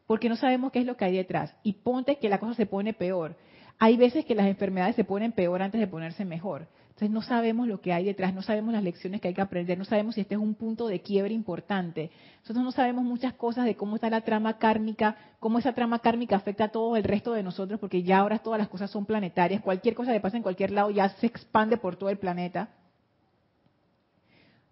[0.07, 1.55] Porque no sabemos qué es lo que hay detrás.
[1.63, 3.37] Y ponte que la cosa se pone peor.
[3.79, 6.69] Hay veces que las enfermedades se ponen peor antes de ponerse mejor.
[6.95, 9.77] Entonces no sabemos lo que hay detrás, no sabemos las lecciones que hay que aprender,
[9.77, 12.13] no sabemos si este es un punto de quiebre importante.
[12.43, 16.37] Nosotros no sabemos muchas cosas de cómo está la trama kármica, cómo esa trama kármica
[16.37, 19.61] afecta a todo el resto de nosotros, porque ya ahora todas las cosas son planetarias,
[19.61, 22.69] cualquier cosa que pasa en cualquier lado ya se expande por todo el planeta.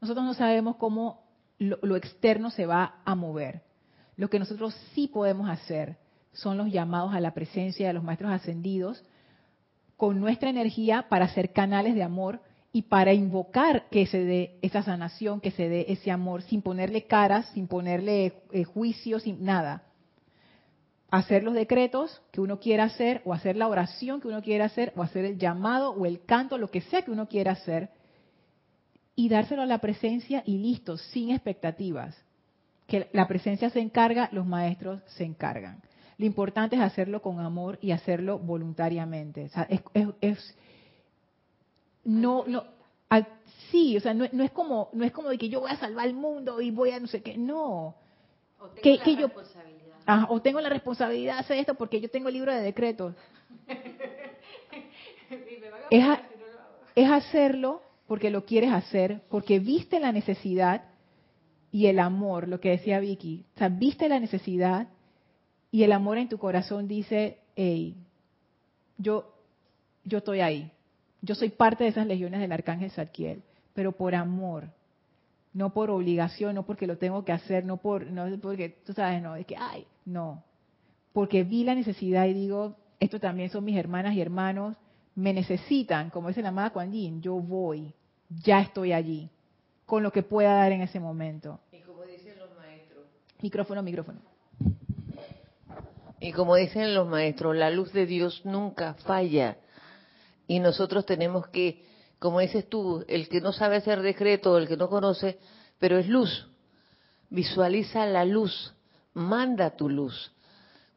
[0.01, 1.25] Nosotros no sabemos cómo
[1.59, 3.62] lo, lo externo se va a mover.
[4.16, 5.97] Lo que nosotros sí podemos hacer
[6.33, 9.03] son los llamados a la presencia de los maestros ascendidos
[10.03, 12.40] con nuestra energía para ser canales de amor
[12.72, 17.05] y para invocar que se dé esa sanación, que se dé ese amor, sin ponerle
[17.07, 19.84] caras, sin ponerle eh, juicios, sin nada.
[21.09, 24.92] Hacer los decretos que uno quiera hacer, o hacer la oración que uno quiera hacer,
[24.96, 27.90] o hacer el llamado o el canto, lo que sea que uno quiera hacer,
[29.14, 32.20] y dárselo a la presencia y listo, sin expectativas.
[32.88, 35.80] Que la presencia se encarga, los maestros se encargan.
[36.18, 39.44] Lo importante es hacerlo con amor y hacerlo voluntariamente.
[39.44, 39.66] O sea,
[40.20, 40.54] es
[42.04, 42.64] no, no,
[43.70, 46.06] sí, o sea, no, es como, no es como de que yo voy a salvar
[46.06, 47.94] el mundo y voy a no sé qué, no.
[48.58, 49.96] O tengo que, la yo, responsabilidad.
[50.06, 53.14] ah, o tengo la responsabilidad de hacer esto porque yo tengo el libro de decretos.
[55.90, 56.04] es,
[56.94, 60.84] es hacerlo porque lo quieres hacer, porque viste la necesidad
[61.70, 64.88] y el amor, lo que decía Vicky, o sea, viste la necesidad
[65.73, 67.97] y el amor en tu corazón dice, hey,
[68.99, 69.33] yo,
[70.05, 70.70] yo estoy ahí,
[71.23, 73.43] yo soy parte de esas legiones del arcángel Zadkiel,
[73.73, 74.68] pero por amor,
[75.55, 79.23] no por obligación, no porque lo tengo que hacer, no por, no porque, tú sabes,
[79.23, 80.45] no, es que, ay, no,
[81.14, 84.77] porque vi la necesidad y digo, esto también son mis hermanas y hermanos,
[85.14, 87.95] me necesitan, como dice la amada Kuan Yin, yo voy,
[88.29, 89.31] ya estoy allí,
[89.87, 91.61] con lo que pueda dar en ese momento.
[91.73, 93.07] Y como dicen los maestros.
[93.41, 94.20] Micrófono, micrófono.
[96.23, 99.57] Y como dicen los maestros, la luz de Dios nunca falla.
[100.47, 101.85] Y nosotros tenemos que,
[102.20, 105.41] como dices tú, el que no sabe hacer decreto, el que no conoce,
[105.81, 106.47] pero es luz.
[107.29, 108.73] Visualiza la luz,
[109.14, 110.31] manda tu luz.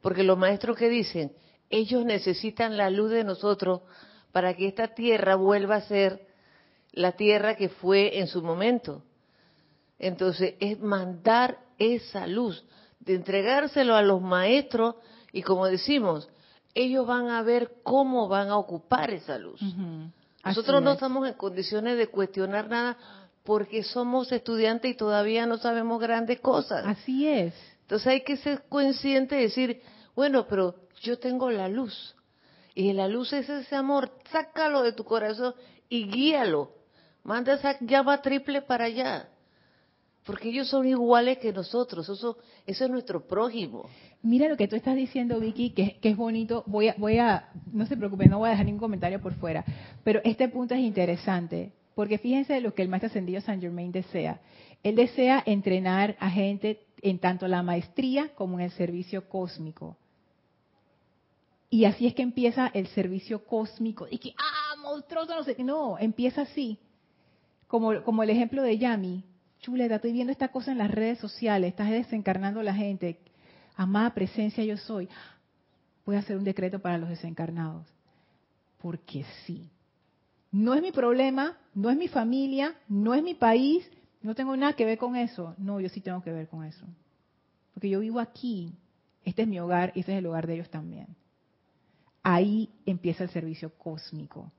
[0.00, 1.32] Porque los maestros que dicen,
[1.70, 3.80] ellos necesitan la luz de nosotros
[4.30, 6.24] para que esta tierra vuelva a ser
[6.92, 9.02] la tierra que fue en su momento.
[9.98, 12.64] Entonces, es mandar esa luz,
[13.00, 14.94] de entregárselo a los maestros
[15.36, 16.30] y como decimos,
[16.72, 19.60] ellos van a ver cómo van a ocupar esa luz.
[20.42, 22.96] Nosotros no estamos en condiciones de cuestionar nada
[23.44, 26.86] porque somos estudiantes y todavía no sabemos grandes cosas.
[26.86, 27.52] Así es.
[27.82, 29.82] Entonces hay que ser consciente y decir,
[30.14, 32.16] bueno, pero yo tengo la luz.
[32.74, 35.54] Y la luz es ese amor, sácalo de tu corazón
[35.90, 36.70] y guíalo.
[37.24, 39.28] Manda esa llama triple para allá.
[40.26, 43.88] Porque ellos son iguales que nosotros, eso, es nuestro prójimo.
[44.22, 46.64] Mira lo que tú estás diciendo, Vicky, que, es bonito.
[46.66, 49.64] Voy a, voy a, no se preocupen, no voy a dejar ningún comentario por fuera.
[50.02, 54.40] Pero este punto es interesante, porque fíjense lo que el maestro ascendido San Germain desea.
[54.82, 59.96] Él desea entrenar a gente en tanto la maestría como en el servicio cósmico.
[61.70, 64.08] Y así es que empieza el servicio cósmico.
[64.10, 65.56] Y que, ah, monstruoso, no sé.
[65.62, 66.80] No, empieza así.
[67.68, 69.24] Como el ejemplo de Yami.
[69.66, 73.18] Chuleta, estoy viendo esta cosa en las redes sociales, estás desencarnando a la gente
[73.74, 75.08] amada presencia yo soy,
[76.04, 77.84] voy a hacer un decreto para los desencarnados.
[78.80, 79.68] Porque sí.
[80.52, 83.90] No es mi problema, no es mi familia, no es mi país,
[84.22, 85.56] no tengo nada que ver con eso.
[85.58, 86.86] No, yo sí tengo que ver con eso.
[87.74, 88.72] Porque yo vivo aquí,
[89.24, 91.08] este es mi hogar y este es el hogar de ellos también.
[92.22, 94.52] Ahí empieza el servicio cósmico.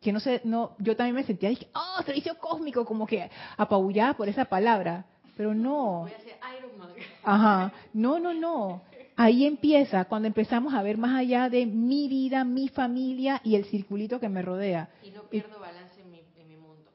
[0.00, 4.14] Que no sé, no, yo también me sentía, dije, oh, servicio cósmico, como que apabullada
[4.14, 5.04] por esa palabra.
[5.36, 6.00] Pero no.
[6.00, 6.88] Voy a hacer Iron Man.
[7.22, 7.72] Ajá.
[7.92, 8.82] No, no, no.
[9.16, 13.66] Ahí empieza, cuando empezamos a ver más allá de mi vida, mi familia y el
[13.66, 14.88] circulito que me rodea.
[15.02, 16.90] Y no pierdo balance en mi, en mi mundo.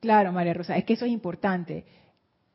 [0.00, 1.84] Claro, María Rosa, es que eso es importante.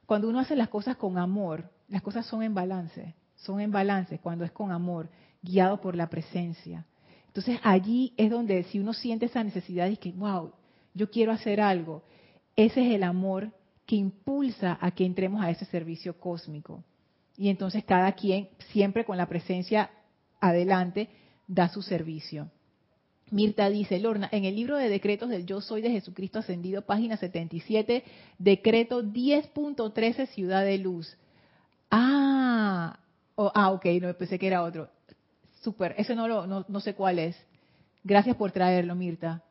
[0.07, 3.14] Cuando uno hace las cosas con amor, las cosas son en balance.
[3.35, 5.10] Son en balance cuando es con amor,
[5.43, 6.85] guiado por la presencia.
[7.38, 10.53] Entonces allí es donde si uno siente esa necesidad y que, wow,
[10.95, 12.01] yo quiero hacer algo,
[12.55, 13.51] ese es el amor
[13.85, 16.84] que impulsa a que entremos a ese servicio cósmico.
[17.38, 19.91] Y entonces cada quien, siempre con la presencia
[20.39, 21.09] adelante,
[21.47, 22.49] da su servicio.
[23.30, 27.18] Mirta dice, Lorna, en el libro de decretos del Yo Soy de Jesucristo Ascendido, página
[27.18, 28.03] 77,
[28.39, 31.15] decreto 10.13 Ciudad de Luz.
[31.91, 32.97] Ah,
[33.38, 34.89] ah, ok, no pensé que era otro.
[35.68, 37.35] Súper, ese no, lo, no, no sé cuál es.
[38.02, 39.44] Gracias por traerlo, Mirta.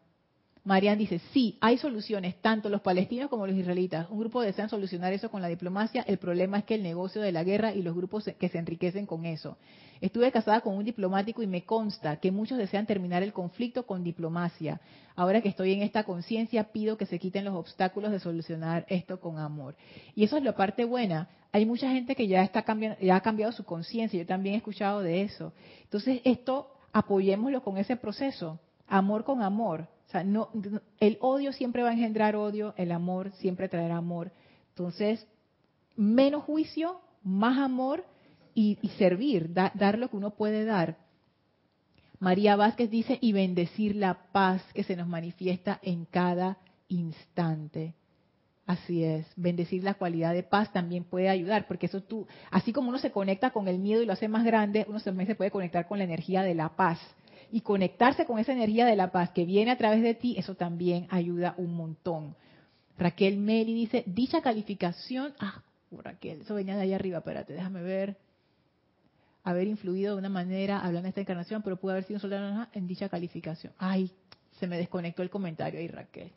[0.66, 4.10] Marian dice, sí, hay soluciones, tanto los palestinos como los israelitas.
[4.10, 6.02] Un grupo desean solucionar eso con la diplomacia.
[6.08, 9.06] El problema es que el negocio de la guerra y los grupos que se enriquecen
[9.06, 9.56] con eso.
[10.00, 14.02] Estuve casada con un diplomático y me consta que muchos desean terminar el conflicto con
[14.02, 14.80] diplomacia.
[15.14, 19.20] Ahora que estoy en esta conciencia, pido que se quiten los obstáculos de solucionar esto
[19.20, 19.76] con amor.
[20.16, 21.28] Y eso es la parte buena.
[21.52, 24.18] Hay mucha gente que ya, está cambiando, ya ha cambiado su conciencia.
[24.18, 25.52] Yo también he escuchado de eso.
[25.84, 28.58] Entonces, esto apoyémoslo con ese proceso.
[28.88, 30.50] Amor con amor o sea, no,
[31.00, 34.30] el odio siempre va a engendrar odio, el amor siempre traerá amor.
[34.68, 35.26] Entonces,
[35.96, 38.04] menos juicio, más amor
[38.54, 40.96] y, servir, dar lo que uno puede dar.
[42.20, 46.58] María Vázquez dice, y bendecir la paz que se nos manifiesta en cada
[46.88, 47.94] instante.
[48.64, 52.88] Así es, bendecir la cualidad de paz también puede ayudar, porque eso tú, así como
[52.88, 55.50] uno se conecta con el miedo y lo hace más grande, uno también se puede
[55.50, 56.98] conectar con la energía de la paz.
[57.52, 60.54] Y conectarse con esa energía de la paz que viene a través de ti, eso
[60.54, 62.34] también ayuda un montón.
[62.98, 68.16] Raquel Meli dice, dicha calificación, ah, Raquel, eso venía de ahí arriba, espérate, déjame ver
[69.46, 72.66] haber influido de una manera hablando de esta encarnación, pero pudo haber sido un soldado
[72.72, 73.72] en dicha calificación.
[73.78, 74.10] Ay,
[74.58, 76.32] se me desconectó el comentario ahí, Raquel.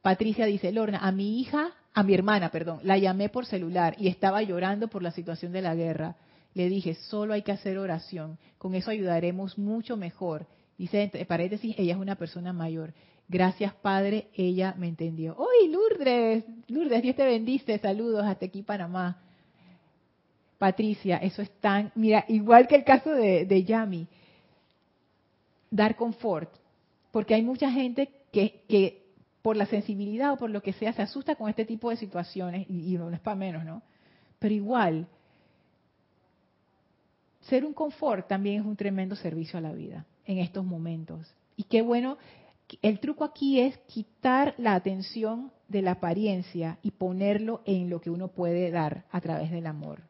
[0.00, 4.08] Patricia dice, Lorna, a mi hija, a mi hermana, perdón, la llamé por celular y
[4.08, 6.16] estaba llorando por la situación de la guerra.
[6.54, 10.46] Le dije, solo hay que hacer oración, con eso ayudaremos mucho mejor.
[10.78, 12.94] Dice, entre paréntesis, ella es una persona mayor.
[13.28, 15.36] Gracias, Padre, ella me entendió.
[15.36, 16.44] ¡Uy, Lourdes!
[16.68, 17.78] Lourdes, Dios te bendice.
[17.78, 19.18] Saludos hasta aquí, Panamá.
[20.58, 24.06] Patricia, eso es tan, mira, igual que el caso de, Yami,
[25.70, 26.50] dar confort,
[27.10, 29.02] porque hay mucha gente que,
[29.42, 32.66] por la sensibilidad o por lo que sea se asusta con este tipo de situaciones
[32.70, 33.82] y, no es para menos, ¿no?
[34.38, 35.06] Pero igual,
[37.48, 41.34] ser un confort también es un tremendo servicio a la vida en estos momentos.
[41.56, 42.18] Y qué bueno,
[42.82, 48.10] el truco aquí es quitar la atención de la apariencia y ponerlo en lo que
[48.10, 50.02] uno puede dar a través del amor.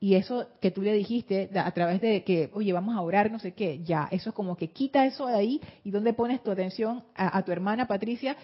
[0.00, 3.38] Y eso que tú le dijiste a través de que, oye, vamos a orar, no
[3.38, 6.50] sé qué, ya, eso es como que quita eso de ahí y dónde pones tu
[6.50, 8.36] atención a, tu hermana Patricia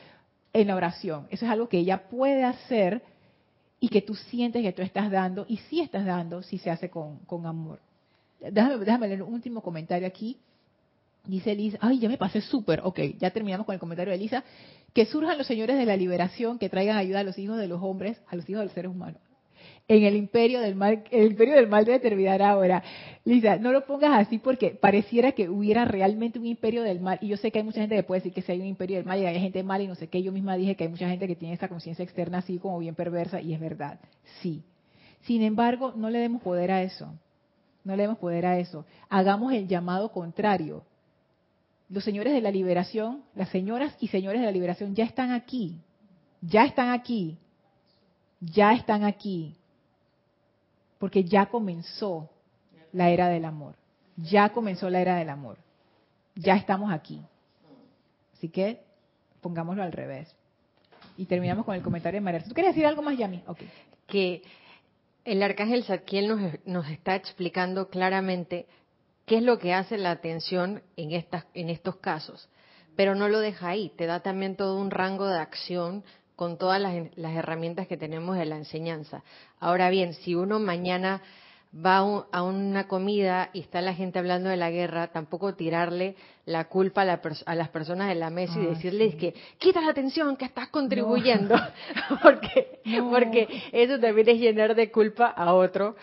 [0.55, 1.27] en la oración.
[1.31, 3.03] Eso es algo que ella puede hacer
[3.79, 6.89] y que tú sientes que tú estás dando y sí estás dando si se hace
[6.89, 7.79] con, amor.
[8.41, 10.39] Déjame, déjame leer un último comentario aquí.
[11.27, 14.43] Dice Elisa, ay, ya me pasé súper, ok, ya terminamos con el comentario de Elisa,
[14.95, 17.83] que surjan los señores de la liberación, que traigan ayuda a los hijos de los
[17.83, 19.21] hombres, a los hijos de los seres humanos
[19.91, 22.81] en el imperio del mal, el imperio del mal debe terminar ahora.
[23.25, 27.19] Lisa, no lo pongas así porque pareciera que hubiera realmente un imperio del mal.
[27.21, 28.99] Y yo sé que hay mucha gente que puede decir que si hay un imperio
[28.99, 30.23] del mal y hay gente mala y no sé qué.
[30.23, 32.95] Yo misma dije que hay mucha gente que tiene esa conciencia externa así como bien
[32.95, 33.99] perversa y es verdad.
[34.41, 34.63] Sí.
[35.23, 37.13] Sin embargo, no le demos poder a eso.
[37.85, 38.85] No le demos poder a eso.
[39.09, 40.85] Hagamos el llamado contrario.
[41.89, 45.81] Los señores de la liberación, las señoras y señores de la liberación ya están aquí.
[46.41, 47.39] Ya están aquí.
[48.41, 49.57] Ya están aquí
[51.01, 52.29] porque ya comenzó
[52.93, 53.75] la era del amor.
[54.19, 55.57] Ya comenzó la era del amor.
[56.37, 57.23] Ya estamos aquí.
[58.35, 58.85] Así que
[59.41, 60.37] pongámoslo al revés.
[61.17, 62.45] Y terminamos con el comentario de María.
[62.45, 63.43] ¿Tú quieres decir algo más, Yami?
[63.47, 63.71] Okay.
[64.07, 64.43] Que
[65.25, 68.67] el arcángel Zadkiel nos, nos está explicando claramente
[69.27, 72.49] qué es lo que hace la atención en, estas, en estos casos.
[72.97, 76.05] Pero no lo deja ahí, te da también todo un rango de acción
[76.41, 76.95] con todas las,
[77.37, 79.23] herramientas que tenemos de la enseñanza.
[79.59, 81.21] Ahora bien, si uno mañana
[81.73, 81.99] va
[82.33, 87.03] a una comida y está la gente hablando de la guerra, tampoco tirarle la culpa
[87.03, 90.69] a, las personas de la mesa y ah, decirles que quita la atención, que estás
[90.69, 91.55] contribuyendo,
[92.23, 95.95] porque, porque eso también es llenar de culpa a otro.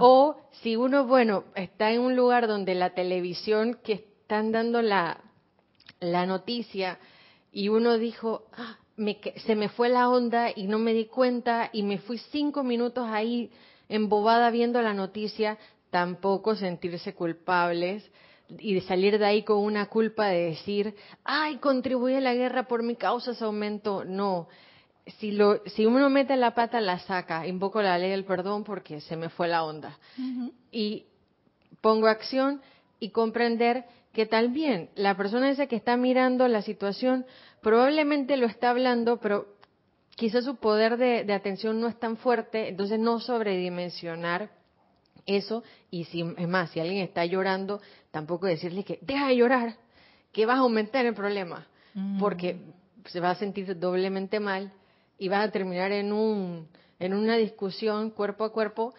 [0.00, 5.20] O si uno, bueno, está en un lugar donde la televisión que están dando la,
[6.00, 6.98] la noticia
[7.52, 8.76] y uno dijo, ah,
[9.46, 13.06] se me fue la onda y no me di cuenta y me fui cinco minutos
[13.08, 13.52] ahí
[13.88, 15.58] embobada viendo la noticia,
[15.90, 18.10] tampoco sentirse culpables
[18.48, 20.94] y de salir de ahí con una culpa de decir,
[21.24, 24.04] ay, contribuí a la guerra por mi causa, ese aumento.
[24.04, 24.48] No,
[25.18, 29.00] si, lo, si uno mete la pata, la saca, invoco la ley del perdón porque
[29.00, 29.98] se me fue la onda.
[30.70, 31.06] Y
[31.80, 32.60] pongo acción
[32.98, 37.26] y comprender que también la persona esa que está mirando la situación
[37.60, 39.55] probablemente lo está hablando, pero
[40.16, 44.50] quizás su poder de, atención no es tan fuerte, entonces no sobredimensionar
[45.26, 47.80] eso y si es más, si alguien está llorando,
[48.10, 49.76] tampoco decirle que deja de llorar,
[50.32, 52.18] que vas a aumentar el problema, mm.
[52.18, 52.58] porque
[53.04, 54.72] se va a sentir doblemente mal
[55.18, 56.66] y vas a terminar en un
[56.98, 58.94] en una discusión cuerpo a cuerpo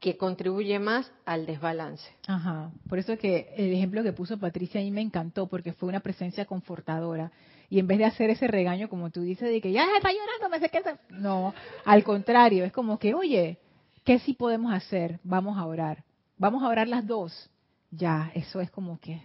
[0.00, 2.10] que contribuye más al desbalance.
[2.26, 6.00] Ajá, por eso que el ejemplo que puso Patricia ahí me encantó porque fue una
[6.00, 7.32] presencia confortadora
[7.74, 10.48] y en vez de hacer ese regaño, como tú dices, de que ya está llorando,
[10.48, 10.80] me sé qué.
[11.10, 11.52] No,
[11.84, 13.58] al contrario, es como que, oye,
[14.04, 15.18] ¿qué sí podemos hacer?
[15.24, 16.04] Vamos a orar.
[16.38, 17.50] Vamos a orar las dos.
[17.90, 19.20] Ya, eso es como que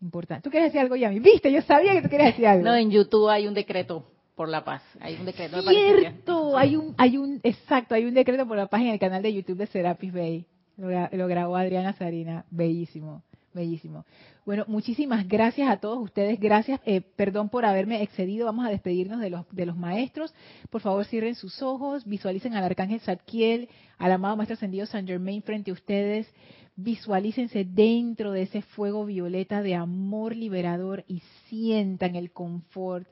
[0.00, 0.44] importante.
[0.44, 1.18] ¿Tú quieres decir algo, Yami?
[1.18, 1.50] ¿Viste?
[1.50, 2.64] Yo sabía que tú querías decir algo.
[2.64, 4.04] No, en YouTube hay un decreto
[4.36, 4.84] por la paz.
[5.00, 5.62] Hay un decreto.
[5.62, 9.20] Cierto, hay un, hay un, exacto, hay un decreto por la paz en el canal
[9.20, 10.46] de YouTube de Serapis Bay.
[10.76, 13.24] Lo, lo grabó Adriana Sarina, bellísimo.
[13.54, 14.06] Bellísimo.
[14.46, 16.40] Bueno, muchísimas gracias a todos ustedes.
[16.40, 18.46] Gracias, eh, perdón por haberme excedido.
[18.46, 20.34] Vamos a despedirnos de los, de los maestros.
[20.70, 23.68] Por favor, cierren sus ojos, visualicen al arcángel Zadkiel,
[23.98, 26.32] al amado maestro ascendido San Germain frente a ustedes.
[26.76, 33.06] Visualícense dentro de ese fuego violeta de amor liberador y sientan el confort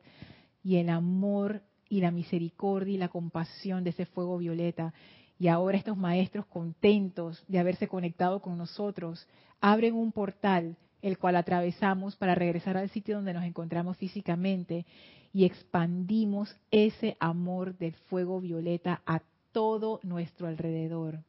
[0.64, 4.94] y el amor y la misericordia y la compasión de ese fuego violeta.
[5.40, 9.26] Y ahora estos maestros contentos de haberse conectado con nosotros,
[9.58, 14.84] abren un portal el cual atravesamos para regresar al sitio donde nos encontramos físicamente
[15.32, 21.20] y expandimos ese amor del fuego violeta a todo nuestro alrededor.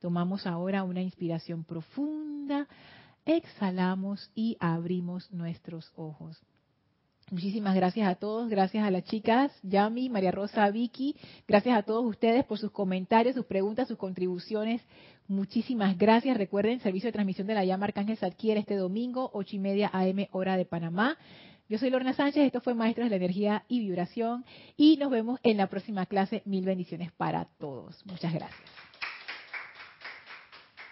[0.00, 2.66] Tomamos ahora una inspiración profunda,
[3.26, 6.42] exhalamos y abrimos nuestros ojos.
[7.32, 11.16] Muchísimas gracias a todos, gracias a las chicas, Yami, María Rosa, Vicky,
[11.48, 14.82] gracias a todos ustedes por sus comentarios, sus preguntas, sus contribuciones.
[15.28, 16.36] Muchísimas gracias.
[16.36, 20.26] Recuerden, servicio de transmisión de la llama Arcángel adquiere este domingo, ocho y media AM,
[20.32, 21.16] hora de Panamá.
[21.70, 24.44] Yo soy Lorna Sánchez, esto fue Maestros de la Energía y Vibración
[24.76, 26.42] y nos vemos en la próxima clase.
[26.44, 28.04] Mil bendiciones para todos.
[28.04, 28.81] Muchas gracias.